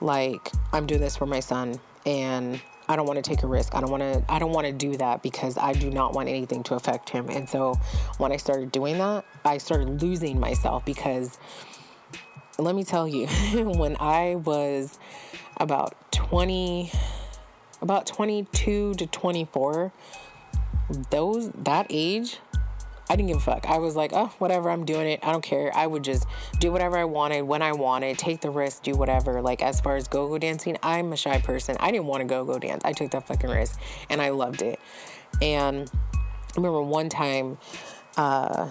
like 0.00 0.50
I'm 0.72 0.86
doing 0.86 1.00
this 1.00 1.16
for 1.16 1.26
my 1.26 1.40
son 1.40 1.78
and 2.04 2.60
I 2.88 2.96
don't 2.96 3.06
want 3.06 3.22
to 3.22 3.28
take 3.28 3.42
a 3.42 3.46
risk. 3.46 3.74
I 3.74 3.80
don't 3.80 3.90
want 3.90 4.02
to 4.02 4.24
I 4.28 4.38
don't 4.38 4.52
want 4.52 4.66
to 4.66 4.72
do 4.72 4.96
that 4.96 5.22
because 5.22 5.56
I 5.56 5.72
do 5.72 5.90
not 5.90 6.14
want 6.14 6.28
anything 6.28 6.62
to 6.64 6.74
affect 6.74 7.10
him. 7.10 7.28
And 7.28 7.48
so 7.48 7.74
when 8.18 8.32
I 8.32 8.36
started 8.36 8.72
doing 8.72 8.98
that, 8.98 9.24
I 9.44 9.58
started 9.58 10.02
losing 10.02 10.40
myself 10.40 10.84
because 10.84 11.38
let 12.58 12.74
me 12.74 12.84
tell 12.84 13.08
you, 13.08 13.26
when 13.54 13.96
I 13.98 14.36
was 14.36 14.98
about 15.56 15.94
20 16.12 16.90
about 17.80 18.06
22 18.06 18.94
to 18.94 19.06
24, 19.06 19.92
those 21.10 21.50
that 21.50 21.86
age 21.90 22.38
I 23.10 23.16
didn't 23.16 23.28
give 23.28 23.36
a 23.38 23.40
fuck. 23.40 23.66
I 23.68 23.76
was 23.76 23.94
like, 23.94 24.12
oh, 24.14 24.32
whatever, 24.38 24.70
I'm 24.70 24.86
doing 24.86 25.06
it. 25.06 25.20
I 25.22 25.32
don't 25.32 25.42
care. 25.42 25.70
I 25.76 25.86
would 25.86 26.02
just 26.02 26.26
do 26.60 26.72
whatever 26.72 26.96
I 26.96 27.04
wanted 27.04 27.42
when 27.42 27.60
I 27.60 27.72
wanted, 27.72 28.16
take 28.16 28.40
the 28.40 28.48
risk, 28.48 28.84
do 28.84 28.94
whatever. 28.94 29.42
Like, 29.42 29.60
as 29.62 29.82
far 29.82 29.96
as 29.96 30.08
go 30.08 30.28
go 30.28 30.38
dancing, 30.38 30.78
I'm 30.82 31.12
a 31.12 31.16
shy 31.16 31.38
person. 31.38 31.76
I 31.78 31.90
didn't 31.90 32.06
want 32.06 32.22
to 32.22 32.26
go 32.26 32.44
go 32.46 32.58
dance. 32.58 32.82
I 32.86 32.92
took 32.92 33.10
that 33.10 33.26
fucking 33.26 33.50
risk 33.50 33.78
and 34.08 34.22
I 34.22 34.30
loved 34.30 34.62
it. 34.62 34.80
And 35.42 35.90
I 35.92 36.56
remember 36.56 36.80
one 36.80 37.10
time, 37.10 37.58
uh, 38.16 38.70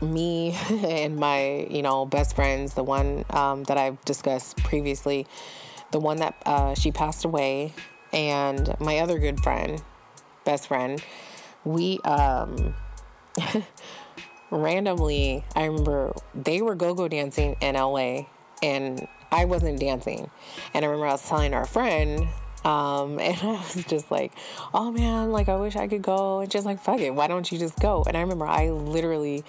me 0.00 0.56
and 0.70 1.16
my, 1.16 1.66
you 1.70 1.82
know, 1.82 2.06
best 2.06 2.36
friends, 2.36 2.74
the 2.74 2.84
one 2.84 3.24
um, 3.30 3.64
that 3.64 3.76
I've 3.76 4.02
discussed 4.04 4.58
previously, 4.58 5.26
the 5.92 6.00
one 6.00 6.18
that 6.18 6.34
uh, 6.44 6.74
she 6.74 6.92
passed 6.92 7.24
away, 7.24 7.72
and 8.12 8.74
my 8.80 8.98
other 8.98 9.18
good 9.18 9.40
friend, 9.40 9.82
best 10.44 10.68
friend, 10.68 11.02
we, 11.64 11.98
um, 12.00 12.74
randomly, 14.50 15.44
I 15.54 15.64
remember 15.64 16.14
they 16.34 16.62
were 16.62 16.74
go 16.74 16.94
go 16.94 17.08
dancing 17.08 17.56
in 17.60 17.74
LA 17.74 18.26
and 18.62 19.06
I 19.32 19.44
wasn't 19.44 19.80
dancing. 19.80 20.30
And 20.72 20.84
I 20.84 20.88
remember 20.88 21.08
I 21.08 21.12
was 21.12 21.28
telling 21.28 21.54
our 21.54 21.66
friend, 21.66 22.28
um, 22.64 23.18
and 23.20 23.36
I 23.36 23.52
was 23.52 23.84
just 23.86 24.10
like, 24.10 24.32
oh 24.72 24.90
man, 24.90 25.32
like 25.32 25.48
I 25.48 25.56
wish 25.56 25.76
I 25.76 25.88
could 25.88 26.02
go. 26.02 26.40
And 26.40 26.50
just 26.50 26.66
like, 26.66 26.80
fuck 26.80 27.00
it, 27.00 27.14
why 27.14 27.26
don't 27.26 27.50
you 27.50 27.58
just 27.58 27.78
go? 27.78 28.04
And 28.06 28.16
I 28.16 28.20
remember 28.20 28.46
I 28.46 28.70
literally 28.70 29.44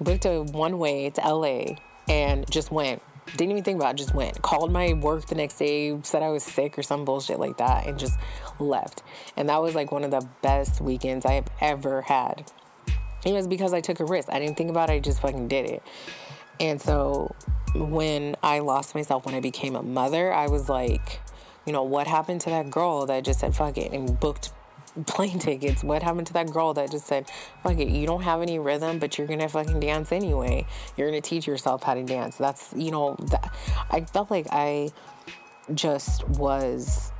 booked 0.00 0.24
a 0.24 0.42
one 0.42 0.78
way 0.78 1.10
to 1.10 1.20
LA 1.20 1.76
and 2.08 2.48
just 2.50 2.70
went. 2.70 3.02
Didn't 3.36 3.50
even 3.50 3.64
think 3.64 3.80
about 3.80 3.94
it, 3.94 3.98
just 3.98 4.14
went. 4.14 4.40
Called 4.42 4.70
my 4.70 4.92
work 4.92 5.26
the 5.26 5.34
next 5.34 5.58
day, 5.58 5.98
said 6.02 6.22
I 6.22 6.28
was 6.28 6.44
sick 6.44 6.78
or 6.78 6.82
some 6.82 7.04
bullshit 7.04 7.40
like 7.40 7.56
that, 7.56 7.86
and 7.86 7.98
just 7.98 8.16
left. 8.60 9.02
And 9.36 9.48
that 9.48 9.60
was 9.60 9.74
like 9.74 9.90
one 9.90 10.04
of 10.04 10.12
the 10.12 10.26
best 10.42 10.80
weekends 10.80 11.26
I 11.26 11.32
have 11.32 11.48
ever 11.60 12.02
had. 12.02 12.50
It 13.24 13.32
was 13.32 13.48
because 13.48 13.72
I 13.72 13.80
took 13.80 13.98
a 13.98 14.04
risk. 14.04 14.28
I 14.30 14.38
didn't 14.38 14.56
think 14.56 14.70
about 14.70 14.90
it, 14.90 14.92
I 14.94 14.98
just 15.00 15.20
fucking 15.20 15.48
did 15.48 15.68
it. 15.68 15.82
And 16.60 16.80
so 16.80 17.34
when 17.74 18.36
I 18.42 18.60
lost 18.60 18.94
myself, 18.94 19.26
when 19.26 19.34
I 19.34 19.40
became 19.40 19.74
a 19.74 19.82
mother, 19.82 20.32
I 20.32 20.46
was 20.46 20.68
like, 20.68 21.20
you 21.66 21.72
know, 21.72 21.82
what 21.82 22.06
happened 22.06 22.40
to 22.42 22.50
that 22.50 22.70
girl 22.70 23.06
that 23.06 23.24
just 23.24 23.40
said 23.40 23.54
fuck 23.54 23.76
it 23.76 23.92
and 23.92 24.18
booked 24.18 24.52
plane 25.06 25.38
tickets? 25.38 25.84
What 25.84 26.02
happened 26.02 26.26
to 26.28 26.32
that 26.34 26.50
girl 26.50 26.74
that 26.74 26.90
just 26.90 27.06
said, 27.06 27.26
fuck 27.62 27.78
it, 27.78 27.88
you 27.88 28.06
don't 28.06 28.22
have 28.22 28.42
any 28.42 28.58
rhythm, 28.58 28.98
but 28.98 29.18
you're 29.18 29.26
gonna 29.26 29.48
fucking 29.48 29.80
dance 29.80 30.12
anyway? 30.12 30.66
You're 30.96 31.08
gonna 31.08 31.20
teach 31.20 31.46
yourself 31.46 31.82
how 31.82 31.94
to 31.94 32.02
dance. 32.02 32.36
That's, 32.36 32.72
you 32.74 32.90
know, 32.90 33.16
that, 33.30 33.52
I 33.90 34.00
felt 34.02 34.30
like 34.30 34.46
I 34.50 34.90
just 35.74 36.26
was 36.28 37.12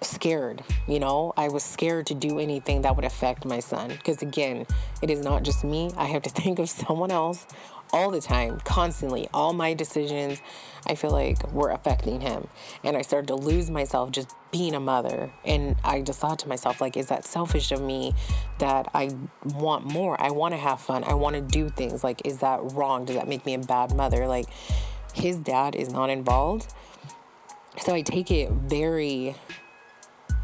scared, 0.00 0.62
you 0.86 1.00
know? 1.00 1.32
I 1.36 1.48
was 1.48 1.64
scared 1.64 2.06
to 2.06 2.14
do 2.14 2.38
anything 2.38 2.82
that 2.82 2.94
would 2.96 3.04
affect 3.04 3.44
my 3.44 3.60
son. 3.60 3.88
Because 3.88 4.22
again, 4.22 4.66
it 5.02 5.10
is 5.10 5.20
not 5.20 5.42
just 5.42 5.64
me. 5.64 5.90
I 5.96 6.06
have 6.06 6.22
to 6.22 6.30
think 6.42 6.58
of 6.58 6.68
someone 6.68 7.10
else 7.10 7.46
all 7.92 8.10
the 8.10 8.20
time, 8.20 8.60
constantly. 8.64 9.28
All 9.32 9.52
my 9.52 9.74
decisions, 9.74 10.40
I 10.86 10.94
feel 10.94 11.10
like, 11.10 11.52
were 11.52 11.70
affecting 11.70 12.20
him. 12.20 12.48
And 12.84 12.96
I 12.96 13.02
started 13.02 13.28
to 13.28 13.34
lose 13.34 13.70
myself 13.70 14.10
just 14.10 14.34
being 14.50 14.74
a 14.74 14.80
mother. 14.80 15.32
And 15.44 15.76
I 15.84 16.00
just 16.00 16.20
thought 16.20 16.38
to 16.40 16.48
myself, 16.48 16.80
like, 16.80 16.96
is 16.96 17.06
that 17.06 17.24
selfish 17.24 17.72
of 17.72 17.80
me 17.80 18.14
that 18.58 18.88
I 18.94 19.10
want 19.44 19.84
more? 19.84 20.20
I 20.20 20.30
want 20.30 20.54
to 20.54 20.58
have 20.58 20.80
fun. 20.80 21.04
I 21.04 21.14
want 21.14 21.36
to 21.36 21.42
do 21.42 21.68
things. 21.68 22.02
Like, 22.04 22.22
is 22.24 22.38
that 22.38 22.60
wrong? 22.72 23.04
Does 23.04 23.16
that 23.16 23.28
make 23.28 23.44
me 23.44 23.54
a 23.54 23.58
bad 23.58 23.94
mother? 23.94 24.26
Like, 24.26 24.46
his 25.14 25.36
dad 25.36 25.74
is 25.74 25.90
not 25.90 26.10
involved. 26.10 26.72
So 27.80 27.94
I 27.94 28.02
take 28.02 28.30
it 28.30 28.50
very 28.50 29.36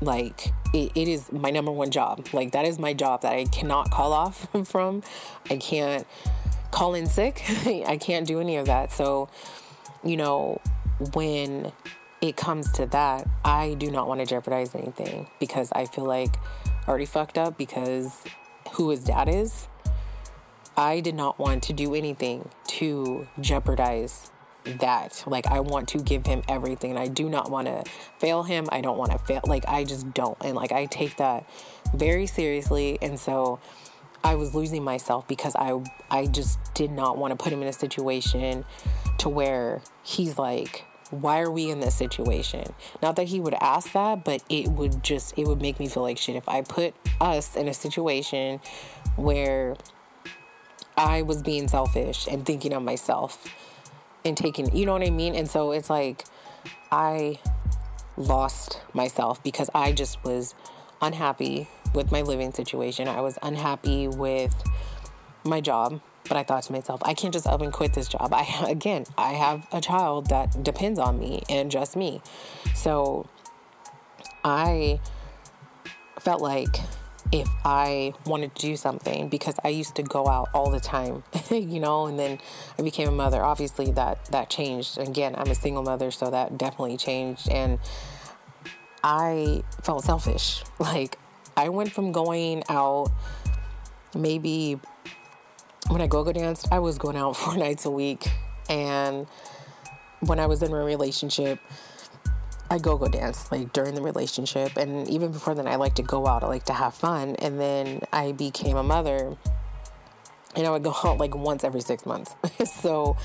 like 0.01 0.53
it, 0.73 0.93
it 0.95 1.09
is 1.09 1.31
my 1.33 1.51
number 1.51 1.71
one 1.71 1.91
job 1.91 2.27
like 2.33 2.53
that 2.53 2.65
is 2.65 2.79
my 2.79 2.93
job 2.93 3.23
that 3.23 3.33
i 3.33 3.45
cannot 3.45 3.91
call 3.91 4.13
off 4.13 4.47
from 4.65 5.03
i 5.51 5.57
can't 5.57 6.07
call 6.71 6.95
in 6.95 7.07
sick 7.07 7.43
i 7.87 7.97
can't 8.01 8.27
do 8.27 8.41
any 8.41 8.57
of 8.57 8.67
that 8.67 8.93
so 8.93 9.29
you 10.05 10.17
know 10.17 10.61
when 11.15 11.73
it 12.21 12.37
comes 12.37 12.71
to 12.73 12.87
that 12.87 13.27
i 13.45 13.75
do 13.75 13.91
not 13.91 14.09
want 14.09 14.21
to 14.21 14.27
jeopardize 14.27 14.75
anything 14.75 15.27
because 15.41 15.71
i 15.73 15.85
feel 15.85 16.05
like 16.05 16.35
already 16.87 17.07
fucked 17.07 17.39
up 17.39 17.57
because 17.57 18.23
who 18.73 18.91
his 18.91 19.05
dad 19.05 19.29
is 19.29 19.69
i 20.77 21.01
did 21.01 21.15
not 21.15 21.39
want 21.39 21.63
to 21.63 21.73
do 21.73 21.95
anything 21.95 22.49
to 22.67 23.27
jeopardize 23.41 24.31
that. 24.65 25.23
Like, 25.27 25.47
I 25.47 25.61
want 25.61 25.89
to 25.91 25.99
give 25.99 26.27
him 26.27 26.43
everything. 26.49 26.97
I 26.97 27.09
do 27.09 27.29
not 27.29 27.51
want 27.51 27.67
to 27.67 27.85
fail 28.19 28.43
him. 28.43 28.67
I 28.73 28.81
don't 28.81 28.99
want 28.99 29.13
to 29.13 29.19
fail. 29.19 29.41
Like, 29.47 29.65
I 29.69 29.85
just 29.85 30.13
don't. 30.13 30.37
And 30.41 30.55
like, 30.55 30.73
I 30.73 30.87
take 30.87 31.17
that 31.19 31.49
very 31.95 32.27
seriously. 32.27 32.99
And 33.03 33.19
so 33.19 33.61
I 34.25 34.37
was 34.37 34.55
losing 34.55 34.83
myself 34.83 35.29
because 35.29 35.55
I, 35.55 35.79
I 36.11 36.27
just 36.27 36.59
did 36.73 36.91
not 36.91 37.19
want 37.19 37.33
to 37.33 37.37
put 37.37 37.53
him 37.53 37.61
in 37.61 37.69
a 37.69 37.73
situation 37.75 38.65
to 39.19 39.29
where 39.29 39.83
he's 40.03 40.39
like, 40.39 40.87
why 41.11 41.41
are 41.41 41.51
we 41.51 41.71
in 41.71 41.81
this 41.81 41.95
situation? 41.95 42.65
Not 43.03 43.17
that 43.17 43.25
he 43.25 43.39
would 43.39 43.55
ask 43.55 43.93
that, 43.93 44.25
but 44.25 44.43
it 44.49 44.69
would 44.69 45.05
just, 45.05 45.39
it 45.39 45.47
would 45.47 45.61
make 45.61 45.79
me 45.79 45.89
feel 45.89 46.03
like 46.03 46.17
shit 46.17 46.37
if 46.37 46.49
I 46.49 46.63
put 46.63 46.95
us 47.21 47.55
in 47.55 47.69
a 47.69 47.75
situation 47.75 48.61
where 49.17 49.77
I 50.97 51.21
was 51.21 51.43
being 51.43 51.69
selfish 51.69 52.27
and 52.27 52.47
thinking 52.47 52.73
of 52.73 52.83
myself 52.83 53.47
and 54.25 54.37
taking, 54.37 54.75
you 54.75 54.87
know 54.87 54.95
what 54.95 55.03
I 55.03 55.11
mean? 55.11 55.35
And 55.35 55.49
so 55.49 55.73
it's 55.73 55.91
like 55.91 56.25
I 56.91 57.41
lost 58.17 58.81
myself 58.95 59.43
because 59.43 59.69
I 59.75 59.93
just 59.93 60.25
was 60.25 60.55
unhappy 61.03 61.69
with 61.95 62.13
my 62.13 62.23
living 62.23 62.53
situation. 62.53 63.09
I 63.09 63.21
was 63.21 63.39
unhappy 63.43 64.09
with 64.09 64.55
my 65.45 65.61
job, 65.61 66.01
but 66.29 66.37
I 66.37 66.43
thought 66.43 66.65
to 66.65 66.73
myself, 66.73 67.01
I 67.05 67.15
can't 67.15 67.33
just 67.33 67.47
up 67.47 67.61
and 67.61 67.73
quit 67.73 67.93
this 67.95 68.09
job. 68.09 68.33
I 68.33 68.67
again, 68.69 69.05
I 69.17 69.33
have 69.33 69.67
a 69.73 69.81
child 69.81 70.29
that 70.29 70.63
depends 70.63 70.99
on 70.99 71.19
me 71.19 71.43
and 71.49 71.71
just 71.71 71.97
me. 71.97 72.21
So 72.75 73.29
I 74.43 75.01
felt 76.21 76.41
like 76.41 76.81
if 77.33 77.49
I 77.65 78.13
wanted 78.27 78.55
to 78.55 78.67
do 78.67 78.77
something 78.77 79.29
because 79.29 79.57
I 79.65 79.69
used 79.69 79.97
to 79.97 80.03
go 80.03 80.29
out 80.29 80.51
all 80.55 80.71
the 80.71 80.81
time, 80.81 81.25
you 81.51 81.81
know, 81.81 82.07
and 82.07 82.19
then 82.19 82.39
I 82.79 82.83
became 82.83 83.09
a 83.09 83.13
mother. 83.13 83.43
Obviously 83.43 83.91
that 83.93 84.25
that 84.27 84.51
changed. 84.51 84.99
Again, 84.99 85.35
I'm 85.37 85.51
a 85.51 85.55
single 85.55 85.83
mother, 85.83 86.11
so 86.11 86.31
that 86.31 86.59
definitely 86.59 86.97
changed 86.97 87.49
and 87.49 87.79
I 89.03 89.63
felt 89.83 90.05
selfish. 90.05 90.65
Like 90.79 91.19
I 91.57 91.69
went 91.69 91.93
from 91.93 92.13
going 92.13 92.65
out 92.69 93.11
maybe 94.15 94.81
when 95.89 96.01
I 96.01 96.07
go 96.07 96.25
go 96.25 96.33
danced, 96.33 96.69
I 96.73 96.79
was 96.79 96.99
going 96.99 97.17
out 97.17 97.37
four 97.37 97.57
nights 97.57 97.85
a 97.85 97.91
week 97.91 98.29
and 98.69 99.27
when 100.21 100.41
I 100.41 100.47
was 100.47 100.63
in 100.63 100.73
a 100.73 100.77
relationship, 100.77 101.59
I 102.71 102.79
go 102.79 102.97
go 102.97 103.09
dance 103.09 103.51
like 103.53 103.73
during 103.73 103.95
the 103.95 104.03
relationship, 104.03 104.77
and 104.77 105.09
even 105.09 105.33
before 105.33 105.55
then, 105.55 105.69
I 105.69 105.77
like 105.77 105.95
to 105.97 106.03
go 106.03 106.27
out. 106.27 106.43
I 106.43 106.47
like 106.47 106.65
to 106.65 106.73
have 106.73 106.95
fun, 106.95 107.37
and 107.37 107.61
then 107.61 108.01
I 108.13 108.33
became 108.33 108.77
a 108.77 108.83
mother, 108.83 109.37
and 110.57 110.67
I 110.67 110.71
would 110.71 110.83
go 110.83 110.95
out 111.05 111.19
like 111.19 111.35
once 111.35 111.65
every 111.65 111.83
six 111.83 112.07
months. 112.07 112.35
so 112.81 113.17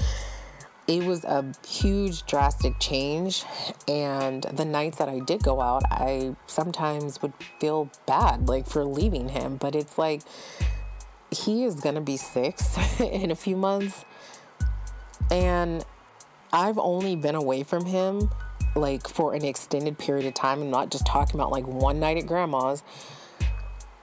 it 0.89 1.03
was 1.03 1.23
a 1.23 1.45
huge, 1.67 2.25
drastic 2.25 2.79
change. 2.79 3.45
And 3.87 4.43
the 4.43 4.65
nights 4.65 4.97
that 4.97 5.07
I 5.07 5.19
did 5.19 5.43
go 5.43 5.61
out, 5.61 5.83
I 5.91 6.35
sometimes 6.47 7.21
would 7.21 7.33
feel 7.59 7.91
bad 8.07 8.49
like 8.49 8.67
for 8.67 8.83
leaving 8.83 9.29
him, 9.29 9.57
but 9.57 9.75
it's 9.75 9.97
like 9.99 10.21
he 11.31 11.63
is 11.63 11.75
gonna 11.75 12.01
be 12.01 12.17
six 12.17 12.75
in 12.99 13.29
a 13.29 13.35
few 13.35 13.55
months, 13.55 14.03
and 15.29 15.85
I've 16.51 16.79
only 16.79 17.15
been 17.15 17.35
away 17.35 17.61
from 17.61 17.85
him 17.85 18.31
like 18.75 19.07
for 19.07 19.35
an 19.35 19.45
extended 19.45 19.99
period 19.99 20.25
of 20.25 20.33
time. 20.33 20.61
I'm 20.61 20.71
not 20.71 20.89
just 20.89 21.05
talking 21.05 21.35
about 21.39 21.51
like 21.51 21.67
one 21.67 21.99
night 21.99 22.17
at 22.17 22.25
grandma's. 22.25 22.81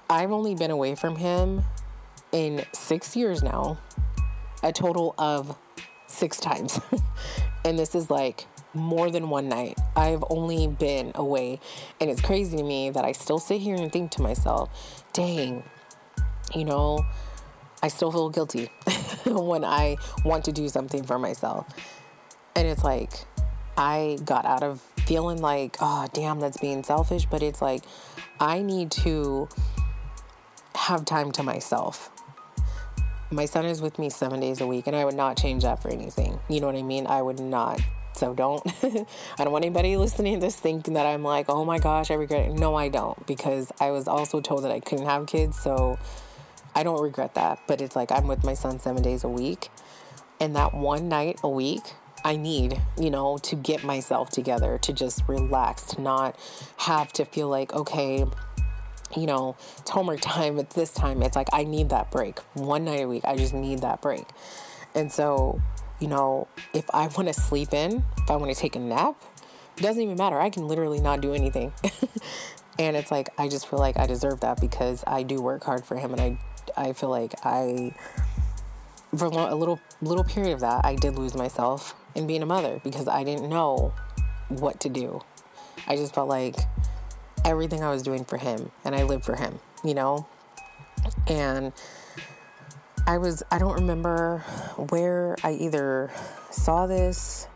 I've 0.08 0.30
only 0.30 0.54
been 0.54 0.70
away 0.70 0.94
from 0.94 1.16
him 1.16 1.64
in 2.30 2.64
six 2.72 3.16
years 3.16 3.42
now, 3.42 3.78
a 4.62 4.72
total 4.72 5.16
of 5.18 5.56
six 6.16 6.38
times. 6.38 6.80
and 7.64 7.78
this 7.78 7.94
is 7.94 8.10
like 8.10 8.46
more 8.74 9.10
than 9.10 9.28
one 9.28 9.48
night. 9.48 9.78
I've 9.96 10.24
only 10.30 10.66
been 10.66 11.12
away. 11.14 11.60
And 12.00 12.10
it's 12.10 12.20
crazy 12.20 12.56
to 12.56 12.62
me 12.62 12.90
that 12.90 13.04
I 13.04 13.12
still 13.12 13.38
sit 13.38 13.60
here 13.60 13.76
and 13.76 13.90
think 13.92 14.10
to 14.12 14.22
myself, 14.22 15.04
dang, 15.12 15.62
you 16.54 16.64
know, 16.64 17.04
I 17.82 17.88
still 17.88 18.10
feel 18.10 18.30
guilty 18.30 18.70
when 19.26 19.64
I 19.64 19.96
want 20.24 20.44
to 20.46 20.52
do 20.52 20.68
something 20.68 21.04
for 21.04 21.18
myself. 21.18 21.66
And 22.54 22.66
it's 22.66 22.84
like, 22.84 23.12
I 23.76 24.18
got 24.24 24.46
out 24.46 24.62
of 24.62 24.80
feeling 25.06 25.38
like, 25.38 25.76
oh, 25.80 26.06
damn, 26.12 26.40
that's 26.40 26.56
being 26.58 26.82
selfish. 26.82 27.26
But 27.26 27.42
it's 27.42 27.60
like, 27.60 27.82
I 28.40 28.62
need 28.62 28.90
to 28.92 29.48
have 30.74 31.04
time 31.04 31.32
to 31.32 31.42
myself. 31.42 32.10
My 33.30 33.44
son 33.44 33.64
is 33.64 33.82
with 33.82 33.98
me 33.98 34.08
seven 34.08 34.38
days 34.38 34.60
a 34.60 34.66
week, 34.66 34.86
and 34.86 34.94
I 34.94 35.04
would 35.04 35.16
not 35.16 35.36
change 35.36 35.64
that 35.64 35.82
for 35.82 35.88
anything. 35.88 36.38
You 36.48 36.60
know 36.60 36.68
what 36.68 36.76
I 36.76 36.82
mean? 36.82 37.08
I 37.08 37.22
would 37.22 37.40
not. 37.40 37.80
So 38.12 38.32
don't, 38.34 38.62
I 39.38 39.44
don't 39.44 39.52
want 39.52 39.64
anybody 39.64 39.96
listening 39.96 40.34
to 40.34 40.40
this 40.40 40.56
thinking 40.56 40.94
that 40.94 41.06
I'm 41.06 41.22
like, 41.22 41.46
oh 41.48 41.64
my 41.64 41.78
gosh, 41.78 42.10
I 42.10 42.14
regret 42.14 42.48
it. 42.48 42.52
No, 42.54 42.76
I 42.76 42.88
don't, 42.88 43.26
because 43.26 43.72
I 43.80 43.90
was 43.90 44.06
also 44.06 44.40
told 44.40 44.64
that 44.64 44.70
I 44.70 44.80
couldn't 44.80 45.06
have 45.06 45.26
kids. 45.26 45.58
So 45.58 45.98
I 46.74 46.82
don't 46.82 47.02
regret 47.02 47.34
that. 47.34 47.58
But 47.66 47.80
it's 47.80 47.96
like 47.96 48.12
I'm 48.12 48.28
with 48.28 48.44
my 48.44 48.54
son 48.54 48.78
seven 48.78 49.02
days 49.02 49.24
a 49.24 49.28
week. 49.28 49.70
And 50.40 50.54
that 50.54 50.72
one 50.72 51.08
night 51.08 51.40
a 51.42 51.48
week, 51.48 51.82
I 52.24 52.36
need, 52.36 52.80
you 52.98 53.10
know, 53.10 53.38
to 53.38 53.56
get 53.56 53.84
myself 53.84 54.30
together, 54.30 54.78
to 54.78 54.92
just 54.92 55.22
relax, 55.28 55.82
to 55.94 56.00
not 56.00 56.38
have 56.78 57.12
to 57.14 57.24
feel 57.24 57.48
like, 57.48 57.72
okay, 57.74 58.24
you 59.14 59.26
know, 59.26 59.56
it's 59.78 59.90
homework 59.90 60.20
time, 60.20 60.58
it's 60.58 60.74
this 60.74 60.92
time. 60.92 61.22
It's 61.22 61.36
like 61.36 61.48
I 61.52 61.64
need 61.64 61.90
that 61.90 62.10
break. 62.10 62.38
One 62.54 62.84
night 62.84 63.02
a 63.02 63.08
week, 63.08 63.24
I 63.24 63.36
just 63.36 63.54
need 63.54 63.80
that 63.80 64.00
break. 64.00 64.26
And 64.94 65.12
so, 65.12 65.60
you 66.00 66.08
know, 66.08 66.48
if 66.72 66.84
I 66.92 67.06
want 67.08 67.28
to 67.28 67.34
sleep 67.34 67.72
in, 67.72 68.04
if 68.18 68.30
I 68.30 68.36
want 68.36 68.52
to 68.52 68.58
take 68.58 68.76
a 68.76 68.80
nap, 68.80 69.22
it 69.76 69.82
doesn't 69.82 70.02
even 70.02 70.16
matter. 70.16 70.40
I 70.40 70.50
can 70.50 70.66
literally 70.66 71.00
not 71.00 71.20
do 71.20 71.34
anything. 71.34 71.72
and 72.78 72.96
it's 72.96 73.10
like 73.10 73.28
I 73.38 73.48
just 73.48 73.68
feel 73.68 73.78
like 73.78 73.98
I 73.98 74.06
deserve 74.06 74.40
that 74.40 74.60
because 74.60 75.04
I 75.06 75.22
do 75.22 75.40
work 75.40 75.64
hard 75.64 75.84
for 75.84 75.96
him 75.96 76.12
and 76.12 76.20
I 76.20 76.38
I 76.76 76.92
feel 76.92 77.10
like 77.10 77.34
I 77.44 77.94
for 79.16 79.26
a 79.26 79.54
little 79.54 79.80
little 80.02 80.24
period 80.24 80.52
of 80.52 80.60
that, 80.60 80.84
I 80.84 80.94
did 80.94 81.16
lose 81.16 81.34
myself 81.34 81.94
in 82.14 82.26
being 82.26 82.42
a 82.42 82.46
mother 82.46 82.80
because 82.82 83.08
I 83.08 83.24
didn't 83.24 83.48
know 83.48 83.92
what 84.48 84.80
to 84.80 84.88
do. 84.88 85.20
I 85.86 85.96
just 85.96 86.14
felt 86.14 86.28
like 86.28 86.56
everything 87.46 87.82
I 87.82 87.90
was 87.90 88.02
doing 88.02 88.24
for 88.24 88.36
him 88.36 88.70
and 88.84 88.94
I 88.94 89.04
lived 89.04 89.24
for 89.24 89.36
him, 89.36 89.60
you 89.84 89.94
know? 89.94 90.26
And 91.28 91.72
I 93.06 93.18
was, 93.18 93.42
I 93.52 93.58
don't 93.58 93.74
remember 93.74 94.38
where 94.90 95.36
I 95.44 95.52
either 95.52 96.10
saw 96.50 96.86
this, 96.86 97.46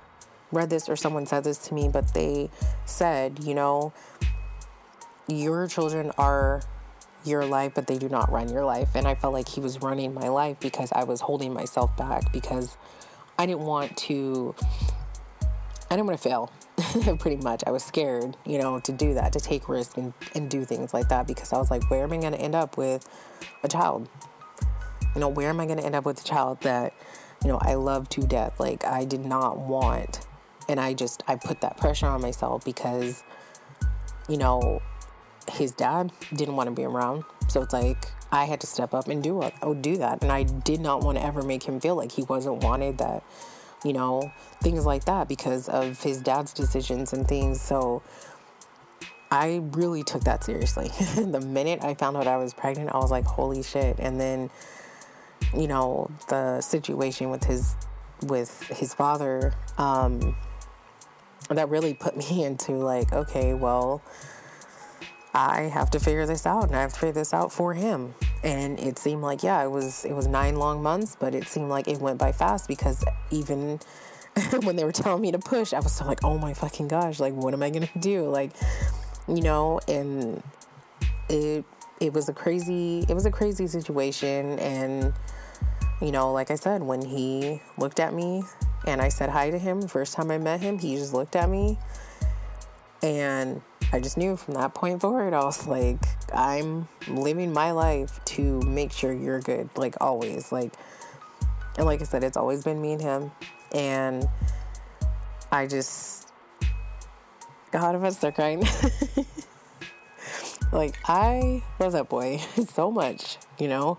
read 0.53 0.71
this, 0.71 0.89
or 0.89 0.95
someone 0.95 1.27
said 1.27 1.43
this 1.43 1.59
to 1.69 1.75
me, 1.75 1.89
but 1.89 2.15
they 2.15 2.51
said, 2.87 3.43
you 3.43 3.55
know, 3.55 3.93
your 5.27 5.67
children 5.67 6.13
are 6.17 6.63
your 7.25 7.45
life, 7.45 7.73
but 7.75 7.89
they 7.89 7.99
do 7.99 8.09
not 8.09 8.31
run 8.31 8.49
your 8.49 8.65
life. 8.65 8.91
And 8.95 9.09
I 9.09 9.17
felt 9.17 9.35
like 9.35 9.49
he 9.49 9.61
was 9.61 9.83
running 9.83 10.15
my 10.15 10.29
life 10.29 10.59
because 10.61 10.93
I 10.93 11.03
was 11.03 11.21
holding 11.21 11.53
myself 11.53 11.95
back 11.97 12.33
because 12.33 12.77
I 13.37 13.47
didn't 13.47 13.63
want 13.63 13.97
to, 13.99 14.55
I 15.91 15.97
didn't 15.97 16.07
want 16.07 16.21
to 16.21 16.29
fail. 16.29 16.53
pretty 17.19 17.37
much. 17.37 17.63
I 17.67 17.71
was 17.71 17.85
scared, 17.85 18.37
you 18.45 18.59
know, 18.59 18.81
to 18.81 18.93
do 18.93 19.15
that, 19.15 19.33
to 19.35 19.41
take 19.41 19.69
risks 19.69 19.97
and, 19.97 20.13
and 20.35 20.51
do 20.51 20.65
things 20.65 20.93
like 20.95 21.09
that 21.09 21.27
because 21.27 21.53
I 21.53 21.59
was 21.59 21.71
like, 21.71 21.91
where 21.91 22.03
am 22.03 22.13
I 22.13 22.19
going 22.19 22.33
to 22.33 22.41
end 22.41 22.55
up 22.55 22.77
with 22.77 23.09
a 23.63 23.69
child? 23.69 24.09
You 25.15 25.21
know, 25.21 25.29
where 25.29 25.49
am 25.49 25.61
I 25.61 25.67
going 25.67 25.79
to 25.79 25.85
end 25.85 25.95
up 25.95 26.05
with 26.05 26.21
a 26.21 26.25
child 26.25 26.61
that, 26.63 26.93
you 27.43 27.49
know, 27.49 27.59
I 27.61 27.75
love 27.75 28.09
to 28.11 28.23
death? 28.23 28.59
Like, 28.59 28.85
I 28.85 29.05
did 29.05 29.25
not 29.25 29.59
want. 29.59 30.27
And 30.69 30.79
I 30.79 30.95
just, 30.95 31.23
I 31.27 31.37
put 31.37 31.61
that 31.63 31.77
pressure 31.77 32.07
on 32.07 32.21
myself 32.21 32.65
because, 32.65 33.23
you 34.29 34.37
know, 34.37 34.83
his 35.51 35.73
dad 35.73 36.13
didn't 36.35 36.57
want 36.57 36.69
to 36.69 36.75
be 36.75 36.85
around. 36.85 37.25
So 37.49 37.63
it's 37.63 37.73
like, 37.73 38.07
I 38.33 38.45
had 38.45 38.61
to 38.61 38.67
step 38.67 38.95
up 38.95 39.09
and 39.09 39.23
do 39.23 39.43
it, 39.43 39.55
oh, 39.63 39.75
do 39.75 39.97
that. 39.97 40.23
And 40.23 40.31
I 40.31 40.45
did 40.45 40.81
not 40.81 41.03
want 41.03 41.19
to 41.19 41.25
ever 41.25 41.43
make 41.43 41.65
him 41.65 41.81
feel 41.81 41.97
like 41.97 42.13
he 42.13 42.23
wasn't 42.23 42.63
wanted 42.63 42.99
that 42.99 43.25
you 43.85 43.93
know, 43.93 44.33
things 44.63 44.85
like 44.85 45.05
that 45.05 45.29
because 45.29 45.69
of 45.69 46.03
his 46.03 46.21
dad's 46.21 46.53
decisions 46.53 47.13
and 47.13 47.27
things. 47.27 47.61
So 47.61 48.03
I 49.31 49.63
really 49.73 50.03
took 50.03 50.25
that 50.25 50.45
seriously. 50.45 50.89
the 51.17 51.41
minute 51.41 51.83
I 51.83 51.95
found 51.95 52.17
out 52.17 52.27
I 52.27 52.37
was 52.37 52.53
pregnant, 52.53 52.91
I 52.93 52.99
was 52.99 53.11
like, 53.11 53.25
holy 53.25 53.63
shit. 53.63 53.99
And 53.99 54.21
then, 54.21 54.51
you 55.57 55.69
know, 55.69 56.11
the 56.29 56.61
situation 56.61 57.31
with 57.31 57.45
his 57.45 57.77
with 58.23 58.63
his 58.65 58.93
father, 58.93 59.55
um, 59.79 60.37
that 61.49 61.69
really 61.69 61.95
put 61.95 62.17
me 62.31 62.45
into 62.45 62.73
like, 62.73 63.13
okay, 63.13 63.55
well, 63.55 64.03
I 65.33 65.63
have 65.63 65.91
to 65.91 66.01
figure 66.01 66.27
this 66.27 66.45
out 66.45 66.65
and 66.65 66.77
I 66.77 66.81
have 66.83 66.93
to 66.93 66.99
figure 66.99 67.13
this 67.13 67.33
out 67.33 67.53
for 67.53 67.75
him. 67.75 68.15
And 68.43 68.79
it 68.81 68.99
seemed 68.99 69.23
like, 69.23 69.43
yeah, 69.43 69.63
it 69.63 69.71
was 69.71 70.05
it 70.05 70.13
was 70.13 70.27
nine 70.27 70.57
long 70.57 70.83
months, 70.83 71.17
but 71.19 71.35
it 71.35 71.47
seemed 71.47 71.69
like 71.69 71.87
it 71.89 71.99
went 71.99 72.19
by 72.19 72.33
fast 72.33 72.67
because 72.67 73.05
even 73.31 73.79
when 74.63 74.77
they 74.77 74.85
were 74.85 74.93
telling 74.93 75.23
me 75.23 75.31
to 75.33 75.39
push, 75.39 75.73
I 75.73 75.81
was 75.81 75.93
still 75.93 76.07
like, 76.07 76.25
oh 76.25 76.39
my 76.39 76.55
fucking 76.55 76.89
gosh, 76.89 77.21
like 77.21 77.35
what 77.35 77.55
am 77.55 77.63
I 77.63 77.71
gonna 77.71 77.89
do? 77.99 78.29
Like, 78.29 78.53
you 79.29 79.43
know, 79.43 79.81
and 79.87 80.43
it 81.29 81.65
it 82.01 82.13
was 82.13 82.29
a 82.29 82.33
crazy 82.33 83.05
it 83.09 83.15
was 83.15 83.27
a 83.27 83.31
crazy 83.31 83.67
situation 83.67 84.59
and 84.59 85.13
you 86.01 86.11
know, 86.11 86.33
like 86.33 86.51
I 86.51 86.55
said, 86.57 86.83
when 86.83 87.03
he 87.03 87.61
looked 87.77 88.01
at 88.01 88.15
me 88.15 88.43
and 88.87 89.03
I 89.03 89.11
said 89.11 89.29
hi 89.29 89.51
to 89.51 89.59
him, 89.59 89.87
first 89.87 90.15
time 90.15 90.31
I 90.31 90.39
met 90.39 90.61
him, 90.61 90.79
he 90.79 90.97
just 90.97 91.13
looked 91.13 91.37
at 91.37 91.49
me 91.49 91.79
and 93.03 93.61
I 93.93 93.99
just 93.99 94.17
knew 94.17 94.37
from 94.37 94.55
that 94.55 94.73
point 94.73 95.01
forward, 95.01 95.35
I 95.35 95.43
was 95.43 95.67
like, 95.67 95.99
I'm 96.33 96.89
living 97.09 97.53
my 97.53 97.73
life 97.73 98.25
to 98.27 98.61
make 98.63 98.93
sure 98.93 99.13
you're 99.13 99.41
good, 99.41 99.69
like 99.77 99.97
always. 100.01 100.53
Like, 100.53 100.73
and 101.77 101.87
like 101.87 102.01
I 102.01 102.05
said, 102.05 102.23
it's 102.23 102.37
always 102.37 102.63
been 102.63 102.81
me 102.81 102.93
and 102.93 103.03
him. 103.03 103.33
And 103.73 104.29
I 105.51 105.67
just, 105.67 106.29
God, 107.73 107.97
if 107.97 108.03
I 108.03 108.11
start 108.11 108.37
crying. 108.37 108.63
like, 110.73 110.97
I 111.07 111.63
love 111.81 111.93
that 111.93 112.09
boy 112.09 112.39
so 112.73 112.93
much, 112.93 113.39
you 113.59 113.67
know, 113.67 113.99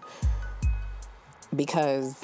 because 1.53 2.21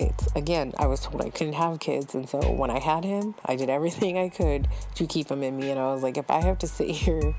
it's 0.00 0.26
again, 0.34 0.72
I 0.78 0.86
was 0.86 1.00
told 1.00 1.22
I 1.22 1.30
couldn't 1.30 1.52
have 1.54 1.78
kids, 1.80 2.14
and 2.14 2.28
so 2.28 2.38
when 2.50 2.70
I 2.70 2.78
had 2.78 3.04
him, 3.04 3.34
I 3.44 3.56
did 3.56 3.68
everything 3.68 4.18
I 4.18 4.28
could 4.28 4.68
to 4.96 5.06
keep 5.06 5.30
him 5.30 5.42
in 5.42 5.56
me. 5.56 5.70
And 5.70 5.78
I 5.78 5.92
was 5.92 6.02
like, 6.02 6.16
if 6.16 6.30
I 6.30 6.40
have 6.40 6.58
to 6.58 6.66
sit 6.66 6.90
here 6.90 7.34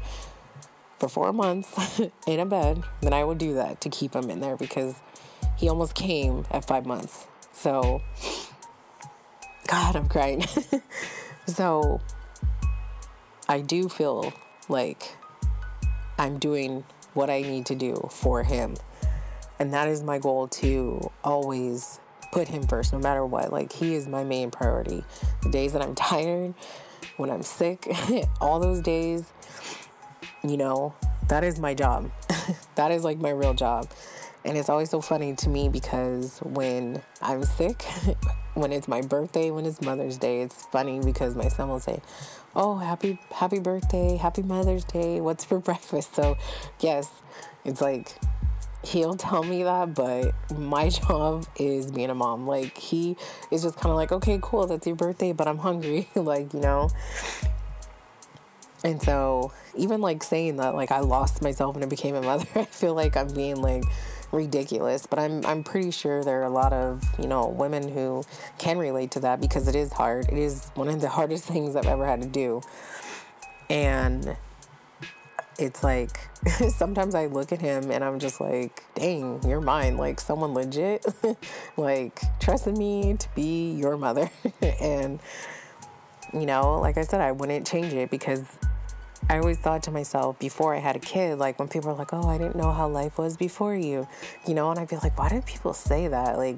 for 1.00 1.10
four 1.10 1.34
months 1.34 2.00
in 2.28 2.40
a 2.40 2.46
bed, 2.46 2.84
then 3.02 3.14
I 3.14 3.24
will 3.24 3.36
do 3.36 3.56
that 3.56 3.82
to 3.82 3.90
keep 3.90 4.16
him 4.16 4.30
in 4.30 4.40
there 4.40 4.56
because 4.56 4.96
he 5.58 5.68
almost 5.68 5.96
came 5.96 6.46
at 6.52 6.66
five 6.66 6.86
months. 6.86 7.26
So, 7.54 8.02
God, 9.68 9.96
I'm 9.96 10.08
crying. 10.08 10.46
so, 11.48 12.02
I 13.50 13.62
do 13.62 13.90
feel 13.90 14.32
like 14.70 15.16
I'm 16.18 16.38
doing 16.38 16.84
what 17.14 17.30
I 17.30 17.42
need 17.42 17.66
to 17.68 17.76
do 17.76 18.08
for 18.12 18.44
him. 18.44 18.76
And 19.60 19.74
that 19.74 19.88
is 19.88 20.02
my 20.02 20.18
goal 20.18 20.48
to 20.48 21.12
always 21.24 22.00
put 22.32 22.48
him 22.48 22.64
first 22.64 22.94
no 22.94 23.00
matter 23.00 23.26
what. 23.26 23.52
Like, 23.52 23.72
he 23.72 23.96
is 23.96 24.08
my 24.08 24.24
main 24.24 24.52
priority. 24.52 25.04
The 25.44 25.50
days 25.50 25.74
that 25.74 25.82
I'm 25.82 25.96
tired, 25.96 26.54
when 27.18 27.30
I'm 27.30 27.44
sick, 27.44 27.88
all 28.42 28.60
those 28.60 28.82
days, 28.82 29.32
you 30.44 30.58
know, 30.58 30.94
that 31.28 31.44
is 31.44 31.60
my 31.60 31.74
job. 31.74 32.12
that 32.76 32.92
is 32.92 33.04
like 33.04 33.20
my 33.20 33.30
real 33.30 33.54
job. 33.54 33.90
And 34.44 34.58
it's 34.58 34.70
always 34.70 34.90
so 34.90 35.02
funny 35.02 35.36
to 35.36 35.50
me 35.50 35.70
because 35.70 36.40
when 36.40 37.02
I'm 37.22 37.44
sick, 37.44 37.84
when 38.56 38.72
it's 38.72 38.88
my 38.88 39.02
birthday, 39.02 39.52
when 39.52 39.66
it's 39.66 39.82
Mother's 39.82 40.18
Day, 40.18 40.42
it's 40.42 40.66
funny 40.66 41.00
because 41.00 41.36
my 41.36 41.48
son 41.48 41.70
will 41.70 41.80
say, 41.80 42.02
"Oh, 42.56 42.78
happy 42.78 43.20
happy 43.32 43.60
birthday, 43.60 44.18
happy 44.18 44.42
Mother's 44.42 44.84
Day. 44.84 45.22
What's 45.22 45.46
for 45.46 45.60
breakfast?" 45.60 46.16
So, 46.16 46.38
yes, 46.80 47.08
it's 47.64 47.82
like 47.82 48.18
he'll 48.84 49.16
tell 49.16 49.44
me 49.44 49.64
that, 49.64 49.94
but 49.94 50.34
my 50.58 50.90
job 50.90 51.46
is 51.58 51.92
being 51.92 52.10
a 52.10 52.16
mom. 52.16 52.48
Like 52.48 52.78
he 52.78 53.18
is 53.50 53.64
just 53.64 53.78
kind 53.78 53.92
of 53.92 53.96
like, 53.96 54.12
okay, 54.12 54.40
cool, 54.42 54.68
that's 54.68 54.86
your 54.86 54.96
birthday, 54.96 55.34
but 55.34 55.48
I'm 55.48 55.60
hungry. 55.60 56.10
like, 56.16 56.54
you 56.54 56.60
know. 56.60 56.90
And 58.84 59.02
so 59.02 59.52
even 59.76 60.02
like 60.02 60.24
saying 60.24 60.58
that, 60.58 60.76
like 60.76 60.92
I 60.92 61.00
lost 61.00 61.42
myself 61.42 61.76
and 61.76 61.84
I 61.84 61.88
became 61.88 62.16
a 62.16 62.22
mother, 62.24 62.48
I 62.56 62.66
feel 62.66 62.96
like 62.96 63.16
I'm 63.16 63.34
being 63.34 63.62
like 63.62 63.84
ridiculous. 64.32 65.06
But 65.06 65.20
I'm 65.20 65.46
I'm 65.46 65.64
pretty 65.64 65.92
sure 65.92 66.24
there 66.24 66.42
are 66.42 66.46
a 66.46 66.50
lot 66.50 66.74
of 66.74 67.04
you 67.20 67.28
know 67.28 67.48
women 67.48 67.88
who 67.88 68.24
can 68.58 68.78
relate 68.78 69.12
to 69.12 69.20
that 69.22 69.40
because 69.40 69.68
it 69.68 69.76
is 69.76 69.94
hard. 69.94 70.30
It 70.30 70.38
is 70.38 70.72
one 70.74 70.88
of 70.88 71.02
the 71.02 71.10
hardest 71.10 71.46
things 71.46 71.76
I've 71.76 71.86
ever 71.86 72.06
had 72.06 72.22
to 72.22 72.28
do, 72.28 72.62
and 73.70 74.36
it's 75.60 75.84
like 75.84 76.18
sometimes 76.70 77.16
I 77.16 77.28
look 77.28 77.52
at 77.52 77.62
him 77.62 77.92
and 77.92 78.04
I'm 78.04 78.20
just 78.20 78.42
like, 78.42 78.84
dang, 78.96 79.42
you're 79.48 79.62
mine. 79.62 79.98
Like 79.98 80.20
someone 80.20 80.54
legit, 80.54 81.06
like 81.78 82.20
trusted 82.40 82.78
me 82.78 83.16
to 83.18 83.30
be 83.36 83.74
your 83.74 83.98
mother. 83.98 84.30
and, 84.80 85.20
you 86.34 86.46
know, 86.46 86.80
like 86.80 86.98
I 86.98 87.04
said, 87.04 87.22
I 87.22 87.32
wouldn't 87.32 87.68
change 87.68 87.94
it 87.94 88.10
because 88.10 88.44
I 89.30 89.38
always 89.38 89.60
thought 89.60 89.84
to 89.84 89.92
myself 89.92 90.40
before 90.40 90.76
I 90.76 90.80
had 90.80 90.96
a 90.96 91.00
kid, 91.00 91.38
like 91.38 91.60
when 91.60 91.68
people 91.68 91.92
are 91.92 91.96
like, 91.96 92.14
oh, 92.14 92.28
I 92.28 92.38
didn't 92.38 92.56
know 92.56 92.72
how 92.72 92.88
life 92.88 93.18
was 93.18 93.38
before 93.38 93.76
you, 93.76 94.08
you 94.48 94.54
know, 94.54 94.72
and 94.72 94.80
I'd 94.80 94.90
be 94.90 94.98
like, 94.98 95.18
why 95.18 95.30
do 95.30 95.42
people 95.42 95.74
say 95.74 96.08
that? 96.08 96.38
Like, 96.38 96.58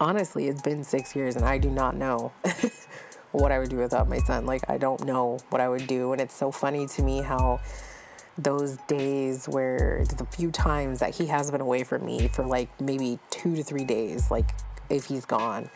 honestly, 0.00 0.48
it's 0.48 0.62
been 0.62 0.82
six 0.82 1.14
years 1.14 1.36
and 1.36 1.44
I 1.44 1.58
do 1.58 1.70
not 1.70 1.96
know. 1.96 2.32
What 3.40 3.52
I 3.52 3.58
would 3.58 3.68
do 3.68 3.78
without 3.78 4.08
my 4.08 4.18
son. 4.18 4.46
Like, 4.46 4.62
I 4.68 4.78
don't 4.78 5.04
know 5.04 5.38
what 5.50 5.60
I 5.60 5.68
would 5.68 5.86
do. 5.86 6.12
And 6.12 6.20
it's 6.20 6.34
so 6.34 6.50
funny 6.50 6.86
to 6.86 7.02
me 7.02 7.20
how 7.20 7.60
those 8.38 8.78
days 8.88 9.46
where 9.48 10.04
the 10.16 10.24
few 10.26 10.50
times 10.50 11.00
that 11.00 11.14
he 11.14 11.26
has 11.26 11.50
been 11.50 11.60
away 11.60 11.84
from 11.84 12.04
me 12.04 12.28
for 12.28 12.44
like 12.44 12.68
maybe 12.80 13.18
two 13.30 13.54
to 13.56 13.62
three 13.62 13.84
days, 13.84 14.30
like 14.30 14.50
if 14.88 15.04
he's 15.06 15.24
gone, 15.24 15.68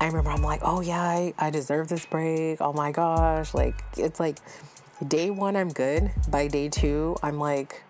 I 0.00 0.06
remember 0.06 0.30
I'm 0.30 0.42
like, 0.42 0.60
oh 0.62 0.80
yeah, 0.80 1.00
I, 1.00 1.34
I 1.38 1.50
deserve 1.50 1.88
this 1.88 2.04
break. 2.06 2.60
Oh 2.60 2.72
my 2.72 2.90
gosh. 2.90 3.54
Like, 3.54 3.82
it's 3.96 4.18
like 4.18 4.38
day 5.06 5.30
one, 5.30 5.56
I'm 5.56 5.68
good. 5.68 6.10
By 6.28 6.48
day 6.48 6.68
two, 6.68 7.16
I'm 7.22 7.38
like, 7.38 7.82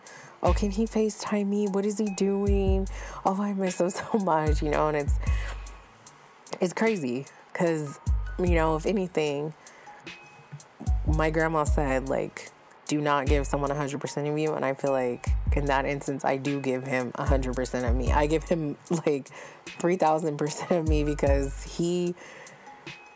oh, 0.42 0.52
can 0.52 0.70
he 0.70 0.86
FaceTime 0.86 1.46
me? 1.46 1.68
What 1.68 1.86
is 1.86 1.98
he 1.98 2.06
doing? 2.16 2.88
Oh, 3.24 3.40
I 3.40 3.52
miss 3.54 3.80
him 3.80 3.90
so 3.90 4.18
much, 4.18 4.62
you 4.62 4.70
know, 4.70 4.88
and 4.88 4.96
it's, 4.96 5.14
it's 6.60 6.72
crazy 6.72 7.26
because 7.52 7.98
you 8.38 8.54
know, 8.54 8.76
if 8.76 8.86
anything, 8.86 9.54
my 11.06 11.30
grandma 11.30 11.64
said, 11.64 12.08
like, 12.08 12.50
do 12.88 13.00
not 13.00 13.26
give 13.26 13.46
someone 13.46 13.70
100% 13.70 14.30
of 14.30 14.38
you. 14.38 14.52
And 14.52 14.64
I 14.64 14.74
feel 14.74 14.90
like 14.90 15.26
in 15.56 15.66
that 15.66 15.84
instance, 15.84 16.24
I 16.24 16.36
do 16.36 16.60
give 16.60 16.84
him 16.84 17.12
100% 17.12 17.88
of 17.88 17.96
me. 17.96 18.12
I 18.12 18.26
give 18.26 18.44
him 18.44 18.76
like 19.06 19.30
3000% 19.78 20.78
of 20.78 20.88
me 20.88 21.04
because 21.04 21.62
he 21.62 22.14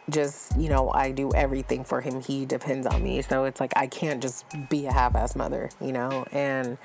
just, 0.09 0.57
you 0.57 0.69
know, 0.69 0.91
I 0.91 1.11
do 1.11 1.33
everything 1.35 1.85
for 1.85 2.01
him. 2.01 2.21
He 2.21 2.47
depends 2.47 2.87
on 2.87 3.03
me. 3.03 3.23
So 3.23 3.45
it's 3.45 3.61
like 3.61 3.73
I 3.77 3.87
can't 3.87 4.23
just 4.23 4.45
be 4.71 4.87
a 4.87 4.93
half 4.93 5.15
ass 5.15 5.35
mother, 5.37 5.69
you 5.81 5.93
know? 5.93 6.25
And 6.33 6.79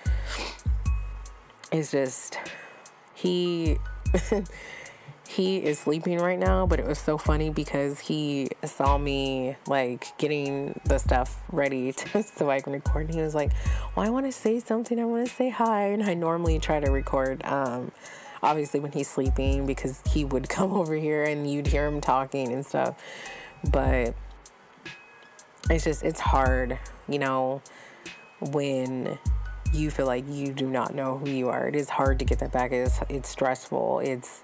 it's 1.71 1.91
just, 1.91 2.37
he. 3.13 3.77
he 5.27 5.57
is 5.57 5.79
sleeping 5.79 6.17
right 6.17 6.37
now, 6.37 6.65
but 6.65 6.79
it 6.79 6.85
was 6.85 6.99
so 6.99 7.17
funny 7.17 7.49
because 7.49 7.99
he 7.99 8.49
saw 8.65 8.97
me 8.97 9.55
like 9.65 10.17
getting 10.17 10.79
the 10.85 10.97
stuff 10.97 11.39
ready 11.51 11.91
to, 11.93 12.23
so 12.23 12.49
I 12.49 12.59
can 12.59 12.73
record. 12.73 13.05
And 13.07 13.15
he 13.15 13.21
was 13.21 13.35
like, 13.35 13.51
Well, 13.95 14.05
I 14.05 14.09
want 14.09 14.25
to 14.25 14.31
say 14.31 14.59
something. 14.59 14.99
I 14.99 15.05
want 15.05 15.27
to 15.27 15.33
say 15.33 15.49
hi. 15.49 15.87
And 15.87 16.03
I 16.03 16.13
normally 16.15 16.59
try 16.59 16.79
to 16.79 16.91
record, 16.91 17.43
um, 17.45 17.91
obviously, 18.43 18.79
when 18.79 18.91
he's 18.91 19.09
sleeping 19.09 19.65
because 19.65 20.01
he 20.09 20.25
would 20.25 20.49
come 20.49 20.73
over 20.73 20.95
here 20.95 21.23
and 21.23 21.49
you'd 21.49 21.67
hear 21.67 21.87
him 21.87 22.01
talking 22.01 22.51
and 22.51 22.65
stuff. 22.65 23.01
But 23.71 24.15
it's 25.69 25.85
just, 25.85 26.03
it's 26.03 26.19
hard, 26.19 26.77
you 27.07 27.19
know, 27.19 27.61
when 28.39 29.17
you 29.71 29.89
feel 29.89 30.07
like 30.07 30.25
you 30.27 30.51
do 30.51 30.67
not 30.67 30.93
know 30.93 31.17
who 31.17 31.29
you 31.29 31.47
are. 31.47 31.67
It 31.67 31.75
is 31.75 31.87
hard 31.87 32.19
to 32.19 32.25
get 32.25 32.39
that 32.39 32.51
back. 32.51 32.73
It's, 32.73 32.99
it's 33.07 33.29
stressful. 33.29 33.99
It's, 33.99 34.41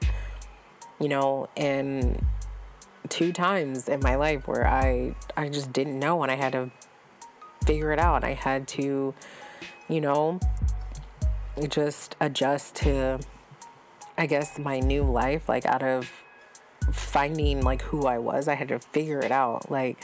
you 1.00 1.10
know, 1.10 1.48
and 1.56 2.26
two 3.10 3.32
times 3.32 3.88
in 3.88 4.00
my 4.02 4.16
life 4.16 4.48
where 4.48 4.68
I 4.68 5.16
I 5.36 5.50
just 5.50 5.72
didn't 5.72 6.00
know 6.00 6.24
and 6.24 6.32
I 6.32 6.36
had 6.36 6.54
to 6.54 6.72
figure 7.66 7.92
it 7.92 8.00
out. 8.00 8.24
I 8.24 8.34
had 8.34 8.68
to, 8.70 9.14
you 9.88 10.02
know, 10.02 10.40
just 11.70 12.16
adjust 12.20 12.76
to 12.76 13.20
I 14.18 14.26
guess 14.26 14.58
my 14.58 14.80
new 14.80 15.04
life 15.04 15.48
like 15.48 15.66
out 15.66 15.84
of 15.84 16.10
finding 16.92 17.62
like 17.62 17.82
who 17.82 18.06
I 18.06 18.18
was. 18.18 18.48
I 18.48 18.56
had 18.56 18.70
to 18.70 18.80
figure 18.80 19.20
it 19.20 19.32
out. 19.32 19.70
Like 19.70 20.04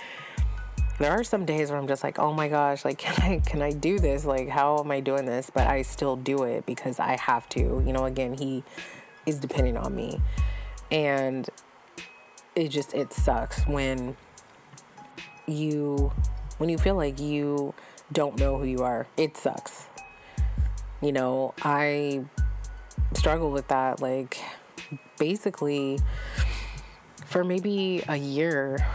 there 0.99 1.11
are 1.11 1.23
some 1.23 1.45
days 1.45 1.71
where 1.71 1.79
I'm 1.79 1.87
just 1.87 2.03
like, 2.03 2.19
"Oh 2.19 2.33
my 2.33 2.47
gosh, 2.47 2.85
like 2.85 2.97
can 2.99 3.15
I 3.23 3.39
can 3.39 3.61
I 3.61 3.71
do 3.71 3.99
this? 3.99 4.25
Like 4.25 4.49
how 4.49 4.79
am 4.79 4.91
I 4.91 4.99
doing 4.99 5.25
this?" 5.25 5.49
But 5.49 5.67
I 5.67 5.81
still 5.81 6.15
do 6.15 6.43
it 6.43 6.65
because 6.65 6.99
I 6.99 7.17
have 7.17 7.49
to. 7.49 7.59
You 7.59 7.93
know, 7.93 8.05
again, 8.05 8.33
he 8.33 8.63
is 9.25 9.39
depending 9.39 9.77
on 9.77 9.95
me 9.95 10.19
and 10.91 11.49
it 12.55 12.69
just 12.69 12.93
it 12.93 13.13
sucks 13.13 13.65
when 13.67 14.15
you 15.47 16.11
when 16.57 16.69
you 16.69 16.77
feel 16.77 16.95
like 16.95 17.19
you 17.19 17.73
don't 18.11 18.37
know 18.37 18.57
who 18.57 18.65
you 18.65 18.83
are. 18.83 19.07
It 19.17 19.35
sucks. 19.37 19.87
You 21.01 21.11
know 21.11 21.53
i 21.63 22.23
struggle 23.13 23.51
with 23.51 23.67
that 23.67 24.01
like 24.01 24.37
basically 25.17 25.99
for 27.25 27.43
maybe 27.43 28.03
a 28.07 28.15
year 28.15 28.85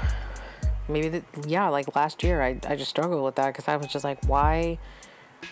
maybe 0.88 1.09
the, 1.09 1.22
yeah 1.46 1.68
like 1.68 1.94
last 1.94 2.22
year 2.22 2.42
i, 2.42 2.59
I 2.66 2.77
just 2.77 2.90
struggled 2.90 3.22
with 3.24 3.37
that 3.37 3.48
because 3.48 3.68
i 3.68 3.77
was 3.77 3.87
just 3.88 4.05
like 4.05 4.24
why 4.27 4.79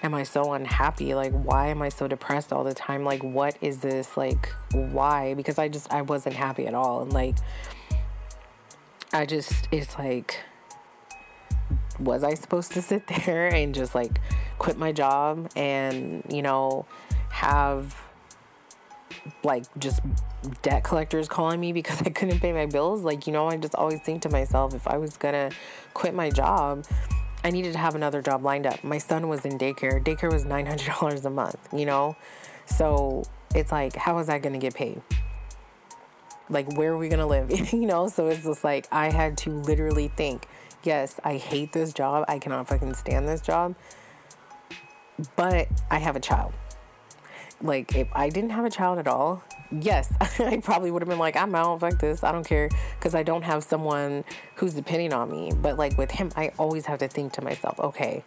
am 0.03 0.15
I 0.15 0.23
so 0.23 0.53
unhappy? 0.53 1.15
Like, 1.15 1.33
why 1.33 1.69
am 1.69 1.83
I 1.83 1.89
so 1.89 2.09
depressed 2.09 2.53
all 2.53 2.65
the 2.65 2.75
time? 2.75 3.05
Like, 3.05 3.23
what 3.23 3.57
is 3.61 3.79
this? 3.79 4.17
Like, 4.17 4.53
why? 4.73 5.35
Because 5.35 5.59
I 5.59 5.69
just, 5.69 5.93
I 5.93 6.03
wasn't 6.03 6.37
happy 6.37 6.67
at 6.67 6.75
all. 6.75 7.03
And 7.03 7.13
like, 7.13 7.37
I 9.13 9.27
just, 9.27 9.69
it's 9.71 9.99
like, 9.99 10.39
was 11.99 12.23
I 12.23 12.35
supposed 12.35 12.73
to 12.73 12.83
sit 12.83 13.07
there 13.27 13.49
and 13.49 13.75
just 13.75 13.95
like 13.95 14.21
quit 14.59 14.79
my 14.79 14.93
job 14.93 15.51
and, 15.57 16.23
you 16.31 16.43
know, 16.43 16.87
have 17.31 17.97
like 19.43 19.65
just 19.79 20.01
debt 20.63 20.85
collectors 20.85 21.29
calling 21.29 21.59
me 21.59 21.73
because 21.73 22.01
I 22.07 22.11
couldn't 22.11 22.41
pay 22.41 22.53
my 22.53 22.67
bills? 22.67 23.03
Like, 23.03 23.27
you 23.27 23.33
know, 23.33 23.49
I 23.49 23.57
just 23.57 23.75
always 23.75 24.01
think 24.01 24.23
to 24.23 24.29
myself, 24.29 24.75
if 24.75 24.87
I 24.87 24.99
was 24.99 25.17
gonna 25.17 25.51
quit 25.95 26.15
my 26.15 26.31
job, 26.31 26.87
I 27.47 27.51
needed 27.51 27.75
to 27.75 27.79
have 27.79 27.95
another 27.95 28.23
job 28.23 28.43
lined 28.43 28.67
up. 28.67 28.83
My 28.83 28.99
son 28.99 29.29
was 29.29 29.45
in 29.45 29.57
daycare. 29.57 30.03
Daycare 30.03 30.33
was 30.33 30.45
$900 30.45 31.25
a 31.25 31.31
month, 31.31 31.69
you 31.73 31.87
know? 31.87 32.17
So 32.65 33.23
it's 33.55 33.71
like, 33.71 33.95
how 33.95 34.19
is 34.19 34.27
that 34.27 34.43
going 34.43 34.55
to 34.55 34.59
get 34.59 34.75
paid? 34.75 35.01
Like, 36.51 36.77
where 36.77 36.91
are 36.91 36.99
we 36.99 37.09
going 37.09 37.21
to 37.21 37.27
live? 37.27 37.73
you 37.73 37.87
know? 37.87 38.09
So 38.09 38.27
it's 38.27 38.43
just 38.43 38.65
like, 38.65 38.89
I 38.91 39.13
had 39.13 39.39
to 39.39 39.51
literally 39.51 40.09
think, 40.09 40.49
yes, 40.83 41.21
I 41.23 41.37
hate 41.37 41.73
this 41.73 41.93
job. 41.93 42.25
I 42.27 42.41
cannot 42.41 42.67
fucking 42.67 42.95
stand 42.95 43.29
this 43.29 43.43
job. 43.43 43.77
But 45.37 45.69
I 45.89 45.99
have 45.99 46.17
a 46.17 46.21
child. 46.21 46.53
Like, 47.63 47.95
if 47.95 48.09
I 48.13 48.29
didn't 48.29 48.51
have 48.51 48.65
a 48.65 48.71
child 48.71 48.99
at 48.99 49.07
all, 49.07 49.45
yes, 49.71 50.13
I 50.41 50.59
probably 50.63 50.91
would 50.91 51.03
have 51.03 51.09
been 51.09 51.19
like, 51.19 51.37
I'm 51.37 51.55
out, 51.55 51.83
like 51.83 51.99
this, 51.99 52.23
I 52.25 52.33
don't 52.33 52.47
care, 52.47 52.69
because 52.99 53.15
I 53.15 53.23
don't 53.23 53.43
have 53.43 53.65
someone 53.65 54.25
who's 54.57 54.75
depending 54.75 55.13
on 55.13 55.31
me. 55.31 55.53
But 55.55 55.77
like 55.77 55.97
with 55.99 56.11
him, 56.11 56.31
I 56.37 56.53
always 56.59 56.87
have 56.87 56.99
to 57.01 57.09
think 57.09 57.33
to 57.35 57.43
myself, 57.43 57.79
okay, 57.81 58.25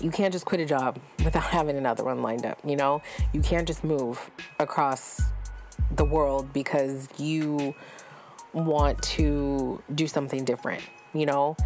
you 0.00 0.10
can't 0.10 0.32
just 0.32 0.44
quit 0.44 0.60
a 0.60 0.66
job 0.66 0.98
without 1.24 1.44
having 1.44 1.76
another 1.76 2.04
one 2.04 2.22
lined 2.22 2.46
up, 2.46 2.58
you 2.64 2.76
know? 2.76 3.02
You 3.32 3.40
can't 3.40 3.66
just 3.66 3.84
move 3.84 4.30
across 4.58 5.20
the 5.90 6.04
world 6.04 6.52
because 6.52 7.08
you 7.18 7.74
want 8.52 9.02
to 9.02 9.82
do 9.94 10.06
something 10.06 10.44
different, 10.44 10.82
you 11.12 11.26
know? 11.26 11.56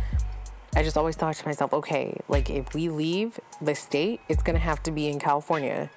I 0.74 0.82
just 0.82 0.96
always 0.96 1.16
thought 1.16 1.34
to 1.34 1.46
myself, 1.46 1.72
okay, 1.72 2.20
like 2.28 2.50
if 2.50 2.74
we 2.74 2.88
leave 2.88 3.40
the 3.60 3.74
state, 3.74 4.20
it's 4.28 4.42
gonna 4.42 4.58
have 4.58 4.82
to 4.84 4.92
be 4.92 5.08
in 5.08 5.18
California 5.18 5.90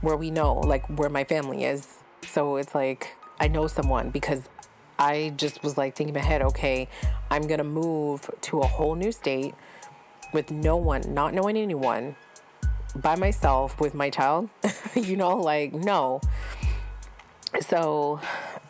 where 0.00 0.16
we 0.16 0.30
know, 0.30 0.54
like 0.54 0.86
where 0.88 1.08
my 1.08 1.24
family 1.24 1.64
is. 1.64 1.86
So 2.26 2.56
it's 2.56 2.74
like 2.74 3.14
I 3.40 3.48
know 3.48 3.66
someone 3.66 4.10
because 4.10 4.48
I 4.98 5.32
just 5.36 5.62
was 5.62 5.76
like 5.76 5.96
thinking 5.96 6.14
in 6.14 6.20
my 6.20 6.26
head, 6.26 6.42
okay, 6.42 6.88
I'm 7.30 7.46
gonna 7.46 7.64
move 7.64 8.30
to 8.42 8.60
a 8.60 8.66
whole 8.66 8.94
new 8.94 9.12
state 9.12 9.54
with 10.32 10.50
no 10.50 10.76
one, 10.76 11.02
not 11.14 11.34
knowing 11.34 11.56
anyone, 11.56 12.16
by 12.94 13.16
myself 13.16 13.80
with 13.80 13.94
my 13.94 14.10
child. 14.10 14.48
you 14.94 15.16
know, 15.16 15.36
like 15.36 15.72
no. 15.72 16.20
So 17.60 18.20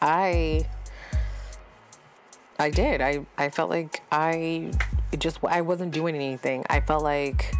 I 0.01 0.67
I 2.59 2.71
did. 2.71 3.01
I 3.01 3.27
I 3.37 3.49
felt 3.51 3.71
like 3.71 4.03
I 4.12 4.73
just 5.19 5.38
I 5.45 5.62
wasn't 5.62 5.93
doing 5.93 6.14
anything. 6.14 6.64
I 6.69 6.81
felt 6.81 7.03
like 7.03 7.55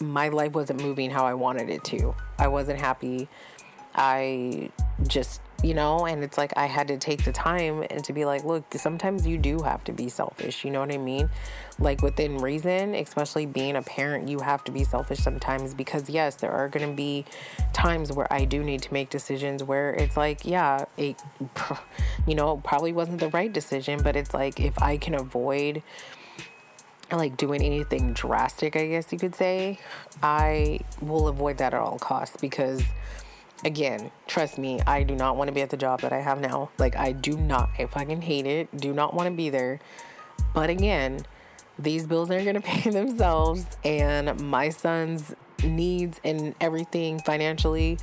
my 0.00 0.28
life 0.28 0.52
wasn't 0.52 0.82
moving 0.82 1.10
how 1.10 1.24
I 1.24 1.34
wanted 1.34 1.70
it 1.70 1.84
to. 1.84 2.14
I 2.38 2.48
wasn't 2.48 2.80
happy. 2.80 3.28
I 3.94 4.70
just 5.06 5.40
you 5.64 5.72
know? 5.72 6.06
And 6.06 6.22
it's 6.22 6.36
like 6.36 6.52
I 6.56 6.66
had 6.66 6.88
to 6.88 6.98
take 6.98 7.24
the 7.24 7.32
time 7.32 7.84
and 7.90 8.04
to 8.04 8.12
be 8.12 8.24
like, 8.24 8.44
look, 8.44 8.64
sometimes 8.74 9.26
you 9.26 9.38
do 9.38 9.62
have 9.62 9.82
to 9.84 9.92
be 9.92 10.08
selfish, 10.08 10.64
you 10.64 10.70
know 10.70 10.80
what 10.80 10.92
I 10.92 10.98
mean? 10.98 11.30
Like 11.78 12.02
within 12.02 12.38
reason, 12.38 12.94
especially 12.94 13.46
being 13.46 13.74
a 13.74 13.82
parent, 13.82 14.28
you 14.28 14.40
have 14.40 14.62
to 14.64 14.72
be 14.72 14.84
selfish 14.84 15.18
sometimes 15.18 15.74
because, 15.74 16.08
yes, 16.10 16.36
there 16.36 16.52
are 16.52 16.68
going 16.68 16.88
to 16.88 16.94
be 16.94 17.24
times 17.72 18.12
where 18.12 18.30
I 18.32 18.44
do 18.44 18.62
need 18.62 18.82
to 18.82 18.92
make 18.92 19.10
decisions 19.10 19.64
where 19.64 19.94
it's 19.94 20.16
like, 20.16 20.44
yeah, 20.44 20.84
it, 20.96 21.20
you 22.26 22.34
know, 22.34 22.58
probably 22.58 22.92
wasn't 22.92 23.20
the 23.20 23.30
right 23.30 23.52
decision, 23.52 24.00
but 24.02 24.14
it's 24.14 24.34
like 24.34 24.60
if 24.60 24.80
I 24.80 24.98
can 24.98 25.14
avoid 25.14 25.82
like 27.12 27.36
doing 27.36 27.62
anything 27.62 28.12
drastic, 28.12 28.76
I 28.76 28.86
guess 28.88 29.12
you 29.12 29.18
could 29.18 29.34
say, 29.34 29.78
I 30.22 30.80
will 31.00 31.28
avoid 31.28 31.58
that 31.58 31.74
at 31.74 31.80
all 31.80 31.98
costs 31.98 32.36
because 32.40 32.82
again, 33.64 34.10
trust 34.26 34.58
me, 34.58 34.80
I 34.86 35.02
do 35.02 35.14
not 35.14 35.36
want 35.36 35.48
to 35.48 35.52
be 35.52 35.62
at 35.62 35.70
the 35.70 35.76
job 35.76 36.00
that 36.02 36.12
I 36.12 36.20
have 36.20 36.40
now. 36.40 36.70
Like 36.78 36.96
I 36.96 37.12
do 37.12 37.36
not. 37.36 37.70
I 37.78 37.86
fucking 37.86 38.22
hate 38.22 38.46
it. 38.46 38.74
Do 38.76 38.92
not 38.92 39.14
want 39.14 39.28
to 39.28 39.34
be 39.34 39.50
there. 39.50 39.80
But 40.52 40.70
again, 40.70 41.24
these 41.78 42.06
bills 42.06 42.30
are 42.30 42.40
going 42.40 42.54
to 42.60 42.60
pay 42.60 42.90
themselves 42.90 43.64
and 43.84 44.40
my 44.40 44.68
son's 44.70 45.34
needs 45.62 46.20
and 46.24 46.54
everything 46.60 47.18
financially 47.20 47.98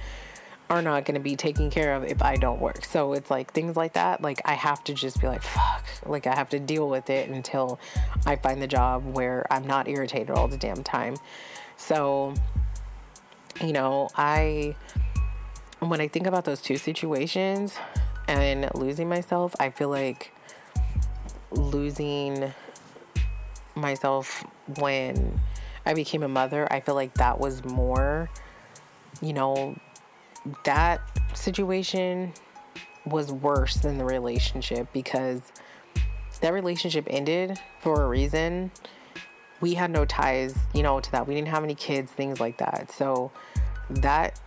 are 0.71 0.81
not 0.81 1.03
going 1.03 1.15
to 1.15 1.21
be 1.21 1.35
taken 1.35 1.69
care 1.69 1.95
of 1.95 2.05
if 2.05 2.23
I 2.23 2.37
don't 2.37 2.61
work. 2.61 2.85
So 2.85 3.11
it's 3.11 3.29
like 3.29 3.51
things 3.51 3.75
like 3.75 3.91
that. 3.93 4.21
Like 4.21 4.41
I 4.45 4.53
have 4.53 4.81
to 4.85 4.93
just 4.93 5.19
be 5.19 5.27
like, 5.27 5.41
fuck. 5.41 5.85
Like 6.05 6.25
I 6.27 6.33
have 6.33 6.47
to 6.49 6.59
deal 6.59 6.87
with 6.89 7.09
it 7.09 7.29
until 7.29 7.77
I 8.25 8.37
find 8.37 8.61
the 8.61 8.67
job 8.67 9.03
where 9.13 9.45
I'm 9.51 9.67
not 9.67 9.89
irritated 9.89 10.29
all 10.29 10.47
the 10.47 10.55
damn 10.55 10.81
time. 10.81 11.17
So, 11.75 12.33
you 13.59 13.73
know, 13.73 14.07
I, 14.15 14.77
when 15.79 15.99
I 15.99 16.07
think 16.07 16.25
about 16.25 16.45
those 16.45 16.61
two 16.61 16.77
situations 16.77 17.75
and 18.29 18.69
losing 18.73 19.09
myself, 19.09 19.53
I 19.59 19.71
feel 19.71 19.89
like 19.89 20.31
losing 21.51 22.53
myself 23.75 24.45
when 24.79 25.41
I 25.85 25.95
became 25.95 26.23
a 26.23 26.29
mother, 26.29 26.65
I 26.71 26.79
feel 26.79 26.95
like 26.95 27.15
that 27.15 27.41
was 27.41 27.65
more, 27.65 28.29
you 29.21 29.33
know, 29.33 29.75
that 30.63 31.01
situation 31.33 32.33
was 33.05 33.31
worse 33.31 33.75
than 33.75 33.97
the 33.97 34.05
relationship 34.05 34.87
because 34.93 35.41
that 36.41 36.53
relationship 36.53 37.05
ended 37.09 37.59
for 37.81 38.03
a 38.03 38.07
reason. 38.07 38.71
We 39.59 39.75
had 39.75 39.91
no 39.91 40.05
ties, 40.05 40.55
you 40.73 40.83
know, 40.83 40.99
to 40.99 41.11
that. 41.11 41.27
We 41.27 41.35
didn't 41.35 41.49
have 41.49 41.63
any 41.63 41.75
kids, 41.75 42.11
things 42.11 42.39
like 42.39 42.57
that. 42.57 42.91
So 42.91 43.31
that 43.89 44.39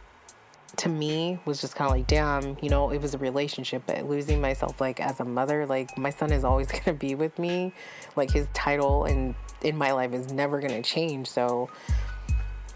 to 0.78 0.88
me 0.88 1.38
was 1.44 1.60
just 1.60 1.76
kind 1.76 1.90
of 1.90 1.96
like, 1.96 2.06
damn, 2.06 2.56
you 2.60 2.68
know, 2.68 2.90
it 2.90 3.00
was 3.00 3.14
a 3.14 3.18
relationship, 3.18 3.84
but 3.86 4.08
losing 4.08 4.40
myself 4.40 4.80
like 4.80 5.00
as 5.00 5.20
a 5.20 5.24
mother, 5.24 5.66
like 5.66 5.96
my 5.96 6.10
son 6.10 6.32
is 6.32 6.44
always 6.44 6.66
going 6.72 6.84
to 6.84 6.94
be 6.94 7.14
with 7.14 7.38
me. 7.38 7.72
Like 8.16 8.30
his 8.30 8.48
title 8.52 9.04
and 9.04 9.34
in 9.62 9.76
my 9.76 9.92
life 9.92 10.12
is 10.12 10.32
never 10.32 10.60
going 10.60 10.74
to 10.74 10.82
change. 10.82 11.28
So 11.28 11.70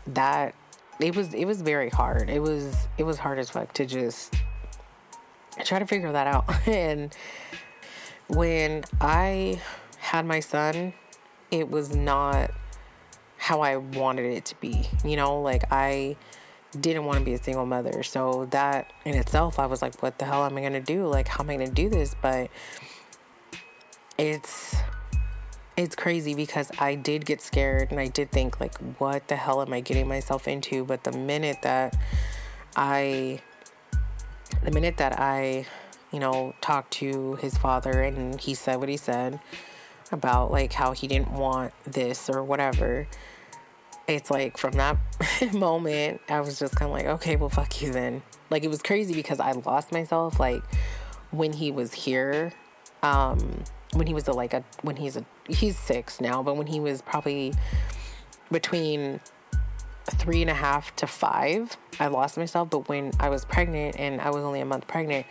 that 0.06 0.54
it 1.00 1.14
was 1.14 1.34
it 1.34 1.44
was 1.44 1.62
very 1.62 1.90
hard. 1.90 2.30
It 2.30 2.40
was 2.40 2.88
it 2.96 3.04
was 3.04 3.18
hard 3.18 3.38
as 3.38 3.50
fuck 3.50 3.72
to 3.74 3.86
just 3.86 4.34
try 5.64 5.78
to 5.78 5.86
figure 5.86 6.12
that 6.12 6.26
out. 6.26 6.44
and 6.66 7.14
when 8.28 8.84
I 9.00 9.60
had 9.98 10.26
my 10.26 10.40
son, 10.40 10.92
it 11.50 11.70
was 11.70 11.94
not 11.94 12.50
how 13.36 13.60
I 13.60 13.76
wanted 13.76 14.32
it 14.32 14.44
to 14.46 14.60
be. 14.60 14.88
You 15.04 15.16
know, 15.16 15.40
like 15.40 15.64
I 15.70 16.16
didn't 16.78 17.04
want 17.04 17.18
to 17.20 17.24
be 17.24 17.32
a 17.32 17.42
single 17.42 17.66
mother. 17.66 18.02
So 18.02 18.46
that 18.50 18.92
in 19.04 19.14
itself, 19.14 19.58
I 19.58 19.66
was 19.66 19.80
like, 19.80 20.02
what 20.02 20.18
the 20.18 20.24
hell 20.24 20.44
am 20.44 20.56
I 20.56 20.60
going 20.60 20.72
to 20.74 20.80
do? 20.80 21.06
Like, 21.06 21.28
how 21.28 21.42
am 21.42 21.50
I 21.50 21.56
going 21.56 21.68
to 21.68 21.74
do 21.74 21.88
this? 21.88 22.14
But 22.20 22.50
it's 24.18 24.76
it's 25.78 25.94
crazy 25.94 26.34
because 26.34 26.72
I 26.80 26.96
did 26.96 27.24
get 27.24 27.40
scared 27.40 27.92
and 27.92 28.00
I 28.00 28.08
did 28.08 28.32
think 28.32 28.58
like 28.58 28.76
what 28.98 29.28
the 29.28 29.36
hell 29.36 29.62
am 29.62 29.72
I 29.72 29.78
getting 29.78 30.08
myself 30.08 30.48
into? 30.48 30.84
But 30.84 31.04
the 31.04 31.12
minute 31.12 31.58
that 31.62 31.96
I 32.74 33.40
the 34.64 34.72
minute 34.72 34.96
that 34.96 35.20
I 35.20 35.66
you 36.10 36.18
know 36.18 36.54
talked 36.60 36.94
to 36.94 37.36
his 37.36 37.56
father 37.56 38.02
and 38.02 38.40
he 38.40 38.54
said 38.54 38.76
what 38.76 38.88
he 38.88 38.96
said 38.96 39.38
about 40.10 40.50
like 40.50 40.72
how 40.72 40.92
he 40.92 41.06
didn't 41.06 41.30
want 41.30 41.72
this 41.84 42.28
or 42.28 42.42
whatever 42.42 43.06
it's 44.08 44.30
like 44.30 44.58
from 44.58 44.72
that 44.72 44.96
moment 45.52 46.20
I 46.28 46.40
was 46.40 46.58
just 46.58 46.74
kind 46.74 46.90
of 46.90 46.96
like 46.96 47.06
okay 47.20 47.36
well 47.36 47.50
fuck 47.50 47.80
you 47.80 47.92
then. 47.92 48.22
Like 48.50 48.64
it 48.64 48.68
was 48.68 48.82
crazy 48.82 49.14
because 49.14 49.38
I 49.38 49.52
lost 49.52 49.92
myself 49.92 50.40
like 50.40 50.62
when 51.30 51.52
he 51.52 51.70
was 51.70 51.94
here 51.94 52.52
um 53.04 53.62
when 53.94 54.06
he 54.06 54.14
was 54.14 54.28
a, 54.28 54.32
like 54.32 54.52
a 54.54 54.64
when 54.82 54.96
he's 54.96 55.16
a 55.16 55.24
he's 55.48 55.78
six 55.78 56.20
now, 56.20 56.42
but 56.42 56.56
when 56.56 56.66
he 56.66 56.80
was 56.80 57.02
probably 57.02 57.54
between 58.50 59.20
three 60.12 60.40
and 60.40 60.50
a 60.50 60.54
half 60.54 60.94
to 60.96 61.06
five, 61.06 61.76
I 62.00 62.08
lost 62.08 62.36
myself. 62.36 62.70
But 62.70 62.88
when 62.88 63.12
I 63.20 63.28
was 63.28 63.44
pregnant 63.44 63.98
and 63.98 64.20
I 64.20 64.30
was 64.30 64.42
only 64.42 64.60
a 64.60 64.64
month 64.64 64.86
pregnant, 64.86 65.26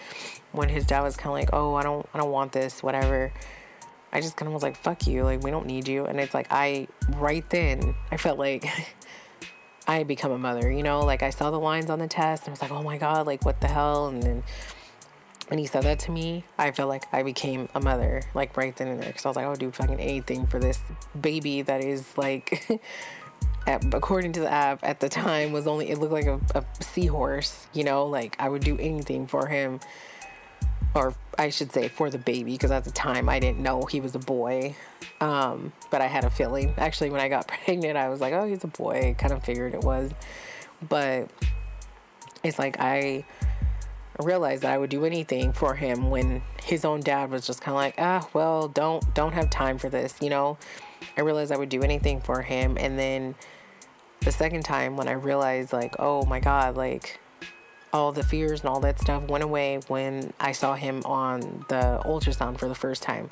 when 0.51 0.69
his 0.69 0.85
dad 0.85 1.01
was 1.01 1.15
kind 1.15 1.27
of 1.27 1.33
like, 1.33 1.49
"Oh, 1.53 1.75
I 1.75 1.83
don't, 1.83 2.07
I 2.13 2.19
don't 2.19 2.31
want 2.31 2.51
this, 2.51 2.81
whatever," 2.81 3.31
I 4.11 4.21
just 4.21 4.35
kind 4.37 4.47
of 4.47 4.53
was 4.53 4.63
like, 4.63 4.77
"Fuck 4.77 5.07
you! 5.07 5.23
Like 5.23 5.43
we 5.43 5.51
don't 5.51 5.65
need 5.65 5.87
you." 5.87 6.05
And 6.05 6.19
it's 6.19 6.33
like 6.33 6.47
I 6.51 6.87
right 7.15 7.47
then 7.49 7.95
I 8.11 8.17
felt 8.17 8.39
like. 8.39 8.65
I 9.89 10.03
become 10.03 10.33
a 10.33 10.37
mother, 10.37 10.69
you 10.69 10.83
know, 10.83 10.99
like 10.99 11.23
I 11.23 11.29
saw 11.29 11.49
the 11.49 11.61
lines 11.61 11.89
on 11.89 11.99
the 11.99 12.09
test 12.09 12.43
and 12.43 12.49
I 12.49 12.51
was 12.51 12.61
like, 12.61 12.71
oh 12.71 12.83
my 12.83 12.97
God, 12.97 13.25
like 13.25 13.45
what 13.45 13.61
the 13.61 13.69
hell? 13.69 14.07
And 14.07 14.21
then 14.21 14.43
when 15.47 15.59
he 15.59 15.65
said 15.65 15.83
that 15.83 15.99
to 15.99 16.11
me, 16.11 16.43
I 16.57 16.71
felt 16.71 16.89
like 16.89 17.05
I 17.13 17.23
became 17.23 17.69
a 17.73 17.79
mother, 17.79 18.21
like 18.33 18.55
right 18.57 18.75
then 18.75 18.87
and 18.89 19.01
there. 19.01 19.07
Because 19.07 19.25
I 19.25 19.29
was 19.29 19.35
like, 19.37 19.45
I 19.45 19.49
would 19.49 19.59
do 19.59 19.71
fucking 19.71 19.99
anything 19.99 20.45
for 20.45 20.59
this 20.59 20.79
baby 21.19 21.61
that 21.61 21.83
is 21.83 22.05
like, 22.17 22.81
at, 23.67 23.93
according 23.93 24.33
to 24.33 24.41
the 24.41 24.51
app 24.51 24.83
at 24.83 24.99
the 24.99 25.07
time, 25.07 25.53
was 25.53 25.65
only, 25.65 25.89
it 25.89 25.99
looked 25.99 26.11
like 26.11 26.25
a, 26.25 26.39
a 26.53 26.65
seahorse, 26.83 27.67
you 27.73 27.85
know? 27.85 28.05
Like, 28.05 28.35
I 28.39 28.49
would 28.49 28.63
do 28.63 28.77
anything 28.77 29.25
for 29.25 29.47
him. 29.47 29.79
Or 30.93 31.13
I 31.37 31.49
should 31.49 31.71
say 31.71 31.87
for 31.87 32.09
the 32.09 32.17
baby, 32.17 32.53
because 32.53 32.71
at 32.71 32.83
the 32.83 32.91
time 32.91 33.29
I 33.29 33.39
didn't 33.39 33.59
know 33.59 33.83
he 33.83 34.01
was 34.01 34.15
a 34.15 34.19
boy. 34.19 34.75
Um, 35.21 35.71
but 35.91 36.01
I 36.01 36.07
had 36.07 36.25
a 36.25 36.29
feeling. 36.29 36.73
Actually, 36.77 37.11
when 37.11 37.21
I 37.21 37.29
got 37.29 37.47
pregnant, 37.65 37.97
I 37.97 38.09
was 38.09 38.19
like, 38.19 38.33
oh, 38.33 38.45
he's 38.45 38.63
a 38.65 38.67
boy. 38.67 39.15
kind 39.17 39.31
of 39.31 39.43
figured 39.45 39.73
it 39.73 39.81
was. 39.81 40.11
But 40.89 41.29
it's 42.43 42.59
like 42.59 42.77
I 42.79 43.25
realized 44.23 44.63
that 44.63 44.73
I 44.73 44.77
would 44.77 44.89
do 44.89 45.05
anything 45.05 45.53
for 45.53 45.75
him 45.75 46.09
when 46.09 46.41
his 46.63 46.85
own 46.85 47.01
dad 47.01 47.31
was 47.31 47.45
just 47.45 47.61
kind 47.61 47.73
of 47.73 47.81
like, 47.81 47.95
ah, 47.97 48.27
well, 48.33 48.67
don't 48.67 49.13
don't 49.13 49.33
have 49.33 49.49
time 49.49 49.77
for 49.77 49.89
this, 49.89 50.15
you 50.21 50.29
know. 50.29 50.57
I 51.17 51.21
realized 51.21 51.51
I 51.51 51.57
would 51.57 51.69
do 51.69 51.83
anything 51.83 52.21
for 52.21 52.41
him, 52.41 52.77
and 52.79 52.97
then 52.97 53.35
the 54.21 54.31
second 54.31 54.65
time 54.65 54.97
when 54.97 55.07
I 55.07 55.13
realized 55.13 55.73
like, 55.73 55.95
oh 55.99 56.25
my 56.25 56.39
god, 56.39 56.75
like 56.75 57.19
all 57.93 58.11
the 58.11 58.23
fears 58.23 58.61
and 58.61 58.69
all 58.69 58.79
that 58.81 58.99
stuff 58.99 59.23
went 59.29 59.43
away 59.43 59.79
when 59.87 60.33
I 60.39 60.51
saw 60.51 60.75
him 60.75 61.01
on 61.05 61.65
the 61.69 62.01
ultrasound 62.05 62.59
for 62.59 62.67
the 62.67 62.75
first 62.75 63.01
time. 63.01 63.29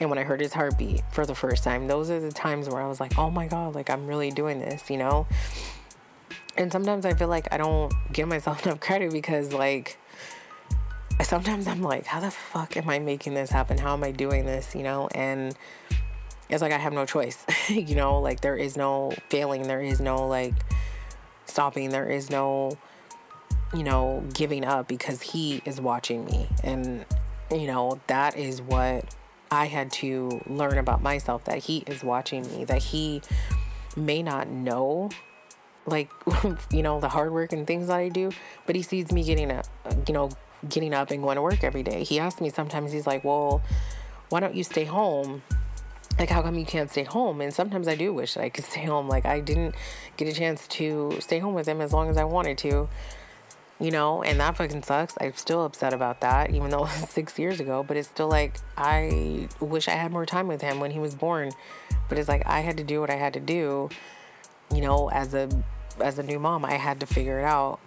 And 0.00 0.10
when 0.10 0.18
I 0.18 0.24
heard 0.24 0.40
his 0.40 0.52
heartbeat 0.52 1.02
for 1.12 1.24
the 1.24 1.34
first 1.34 1.64
time, 1.64 1.86
those 1.86 2.10
are 2.10 2.20
the 2.20 2.32
times 2.32 2.68
where 2.68 2.82
I 2.82 2.88
was 2.88 3.00
like, 3.00 3.18
oh 3.18 3.30
my 3.30 3.46
God, 3.46 3.74
like 3.74 3.88
I'm 3.88 4.06
really 4.06 4.30
doing 4.30 4.58
this, 4.58 4.90
you 4.90 4.98
know? 4.98 5.26
And 6.56 6.72
sometimes 6.72 7.06
I 7.06 7.14
feel 7.14 7.28
like 7.28 7.48
I 7.52 7.56
don't 7.56 7.92
give 8.12 8.28
myself 8.28 8.62
enough 8.66 8.80
credit 8.80 9.12
because, 9.12 9.52
like, 9.52 9.98
sometimes 11.22 11.66
I'm 11.66 11.82
like, 11.82 12.06
how 12.06 12.20
the 12.20 12.30
fuck 12.30 12.76
am 12.76 12.88
I 12.88 12.98
making 12.98 13.34
this 13.34 13.50
happen? 13.50 13.78
How 13.78 13.94
am 13.94 14.04
I 14.04 14.10
doing 14.10 14.44
this? 14.44 14.74
You 14.74 14.82
know, 14.82 15.08
and 15.14 15.54
it's 16.48 16.62
like 16.62 16.72
I 16.72 16.78
have 16.78 16.92
no 16.92 17.06
choice. 17.06 17.44
you 17.68 17.94
know, 17.94 18.20
like 18.20 18.40
there 18.40 18.56
is 18.56 18.76
no 18.76 19.12
failing, 19.28 19.62
there 19.62 19.80
is 19.80 20.00
no 20.00 20.26
like 20.26 20.54
stopping, 21.46 21.90
there 21.90 22.08
is 22.08 22.30
no, 22.30 22.76
you 23.74 23.82
know, 23.82 24.24
giving 24.34 24.64
up 24.64 24.88
because 24.88 25.22
he 25.22 25.62
is 25.64 25.80
watching 25.80 26.24
me. 26.24 26.48
And, 26.62 27.04
you 27.50 27.66
know, 27.66 28.00
that 28.08 28.36
is 28.36 28.60
what 28.60 29.14
I 29.50 29.66
had 29.66 29.92
to 29.92 30.40
learn 30.46 30.78
about 30.78 31.02
myself 31.02 31.44
that 31.44 31.58
he 31.58 31.78
is 31.86 32.04
watching 32.04 32.46
me, 32.56 32.64
that 32.64 32.82
he 32.82 33.22
may 33.96 34.22
not 34.22 34.48
know 34.48 35.08
like 35.86 36.10
you 36.72 36.82
know 36.82 37.00
the 37.00 37.08
hard 37.08 37.32
work 37.32 37.52
and 37.52 37.66
things 37.66 37.86
that 37.88 37.96
I 37.96 38.08
do, 38.08 38.32
but 38.66 38.76
he 38.76 38.82
sees 38.82 39.12
me 39.12 39.22
getting 39.22 39.50
a 39.50 39.62
you 40.06 40.14
know 40.14 40.30
getting 40.68 40.94
up 40.94 41.10
and 41.10 41.22
going 41.22 41.36
to 41.36 41.42
work 41.42 41.64
every 41.64 41.82
day. 41.82 42.04
He 42.04 42.18
asks 42.18 42.40
me 42.40 42.50
sometimes, 42.50 42.92
he's 42.92 43.06
like, 43.06 43.24
Well, 43.24 43.62
why 44.28 44.40
don't 44.40 44.54
you 44.54 44.64
stay 44.64 44.84
home? 44.84 45.42
Like, 46.18 46.30
how 46.30 46.42
come 46.42 46.54
you 46.54 46.64
can't 46.64 46.90
stay 46.90 47.04
home? 47.04 47.40
And 47.40 47.52
sometimes 47.52 47.88
I 47.88 47.94
do 47.94 48.12
wish 48.12 48.34
that 48.34 48.42
I 48.42 48.48
could 48.48 48.64
stay 48.72 48.84
home. 48.84 49.08
Like, 49.08 49.26
I 49.26 49.40
didn't 49.40 49.74
get 50.16 50.28
a 50.28 50.32
chance 50.32 50.66
to 50.68 51.16
stay 51.20 51.38
home 51.38 51.54
with 51.54 51.66
him 51.66 51.80
as 51.80 51.92
long 51.92 52.08
as 52.08 52.16
I 52.16 52.24
wanted 52.24 52.58
to, 52.58 52.88
you 53.78 53.90
know, 53.90 54.22
and 54.22 54.40
that 54.40 54.56
fucking 54.56 54.82
sucks. 54.82 55.14
I'm 55.20 55.34
still 55.34 55.64
upset 55.64 55.92
about 55.92 56.22
that, 56.22 56.50
even 56.54 56.70
though 56.70 56.78
it 56.86 57.00
was 57.00 57.10
six 57.10 57.38
years 57.38 57.60
ago. 57.60 57.84
But 57.86 57.96
it's 57.96 58.08
still 58.08 58.28
like, 58.28 58.56
I 58.76 59.48
wish 59.60 59.88
I 59.88 59.92
had 59.92 60.10
more 60.10 60.26
time 60.26 60.48
with 60.48 60.62
him 60.62 60.80
when 60.80 60.90
he 60.90 60.98
was 60.98 61.14
born. 61.14 61.52
But 62.08 62.18
it's 62.18 62.28
like, 62.28 62.46
I 62.46 62.60
had 62.60 62.76
to 62.78 62.84
do 62.84 63.00
what 63.00 63.10
I 63.10 63.16
had 63.16 63.34
to 63.34 63.40
do, 63.40 63.90
you 64.74 64.80
know, 64.80 65.10
as 65.10 65.34
a 65.34 65.48
as 65.98 66.18
a 66.18 66.22
new 66.22 66.38
mom, 66.38 66.62
I 66.62 66.74
had 66.74 67.00
to 67.00 67.06
figure 67.06 67.40
it 67.40 67.44
out 67.44 67.80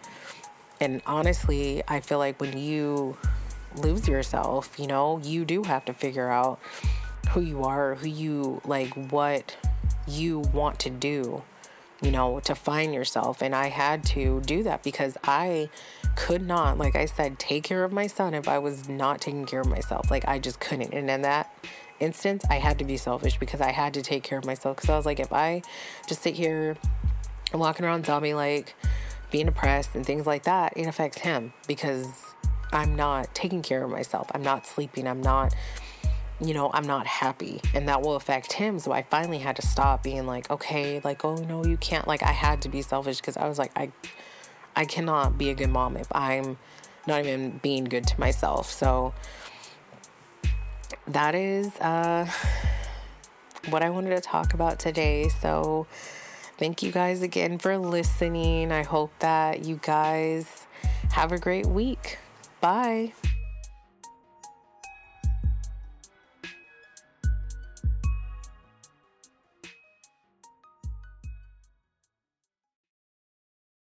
And 0.79 1.01
honestly, 1.05 1.83
I 1.87 1.99
feel 1.99 2.17
like 2.17 2.39
when 2.39 2.57
you 2.57 3.17
lose 3.77 4.07
yourself, 4.07 4.79
you 4.79 4.87
know, 4.87 5.19
you 5.23 5.45
do 5.45 5.63
have 5.63 5.85
to 5.85 5.93
figure 5.93 6.29
out 6.29 6.59
who 7.31 7.41
you 7.41 7.63
are, 7.63 7.95
who 7.95 8.07
you 8.07 8.61
like, 8.65 8.93
what 9.11 9.55
you 10.07 10.39
want 10.39 10.79
to 10.79 10.89
do, 10.89 11.43
you 12.01 12.11
know, 12.11 12.39
to 12.41 12.55
find 12.55 12.93
yourself. 12.93 13.41
And 13.41 13.53
I 13.53 13.67
had 13.67 14.03
to 14.07 14.41
do 14.41 14.63
that 14.63 14.83
because 14.83 15.17
I 15.23 15.69
could 16.15 16.45
not, 16.45 16.77
like 16.77 16.95
I 16.95 17.05
said, 17.05 17.39
take 17.39 17.63
care 17.63 17.83
of 17.83 17.91
my 17.91 18.07
son 18.07 18.33
if 18.33 18.47
I 18.47 18.57
was 18.57 18.89
not 18.89 19.21
taking 19.21 19.45
care 19.45 19.61
of 19.61 19.67
myself. 19.67 20.09
Like 20.09 20.27
I 20.27 20.39
just 20.39 20.59
couldn't. 20.59 20.93
And 20.93 21.09
in 21.09 21.21
that 21.21 21.53
instance, 21.99 22.43
I 22.49 22.55
had 22.55 22.79
to 22.79 22.85
be 22.85 22.97
selfish 22.97 23.37
because 23.37 23.61
I 23.61 23.71
had 23.71 23.93
to 23.95 24.01
take 24.01 24.23
care 24.23 24.39
of 24.39 24.45
myself. 24.45 24.77
Because 24.77 24.89
I 24.89 24.97
was 24.97 25.05
like, 25.05 25.19
if 25.19 25.31
I 25.31 25.61
just 26.07 26.21
sit 26.21 26.35
here 26.35 26.77
and 27.51 27.59
walking 27.59 27.85
around 27.85 28.05
zombie 28.05 28.33
like, 28.33 28.75
being 29.31 29.45
depressed 29.45 29.95
and 29.95 30.05
things 30.05 30.25
like 30.25 30.43
that, 30.43 30.73
it 30.75 30.87
affects 30.87 31.19
him 31.19 31.53
because 31.67 32.07
I'm 32.71 32.95
not 32.95 33.33
taking 33.33 33.61
care 33.61 33.83
of 33.83 33.91
myself. 33.91 34.29
I'm 34.33 34.43
not 34.43 34.65
sleeping. 34.65 35.07
I'm 35.07 35.21
not, 35.21 35.53
you 36.39 36.53
know, 36.53 36.71
I'm 36.73 36.85
not 36.85 37.07
happy. 37.07 37.61
And 37.73 37.87
that 37.87 38.01
will 38.01 38.15
affect 38.15 38.53
him. 38.53 38.79
So 38.79 38.91
I 38.91 39.01
finally 39.03 39.39
had 39.39 39.55
to 39.57 39.61
stop 39.61 40.03
being 40.03 40.25
like, 40.25 40.49
okay, 40.49 41.01
like, 41.03 41.25
oh 41.25 41.35
no, 41.35 41.65
you 41.65 41.77
can't. 41.77 42.07
Like, 42.07 42.23
I 42.23 42.31
had 42.31 42.61
to 42.63 42.69
be 42.69 42.81
selfish 42.81 43.17
because 43.17 43.37
I 43.37 43.47
was 43.47 43.57
like, 43.57 43.71
I, 43.75 43.91
I 44.75 44.85
cannot 44.85 45.37
be 45.37 45.49
a 45.49 45.55
good 45.55 45.69
mom 45.69 45.97
if 45.97 46.07
I'm 46.11 46.57
not 47.07 47.25
even 47.25 47.59
being 47.63 47.85
good 47.85 48.05
to 48.07 48.19
myself. 48.19 48.71
So 48.71 49.13
that 51.07 51.35
is 51.35 51.75
uh, 51.79 52.29
what 53.69 53.81
I 53.81 53.89
wanted 53.89 54.15
to 54.15 54.21
talk 54.21 54.53
about 54.53 54.79
today. 54.79 55.29
So 55.29 55.87
thank 56.60 56.84
you 56.84 56.91
guys 56.91 57.22
again 57.22 57.58
for 57.58 57.78
listening. 57.78 58.72
I 58.72 58.84
hope 58.84 59.12
that 59.19 59.63
you 59.65 59.80
guys 59.82 60.67
have 61.12 61.32
a 61.32 61.39
great 61.39 61.65
week. 61.65 62.19
Bye. 62.60 63.13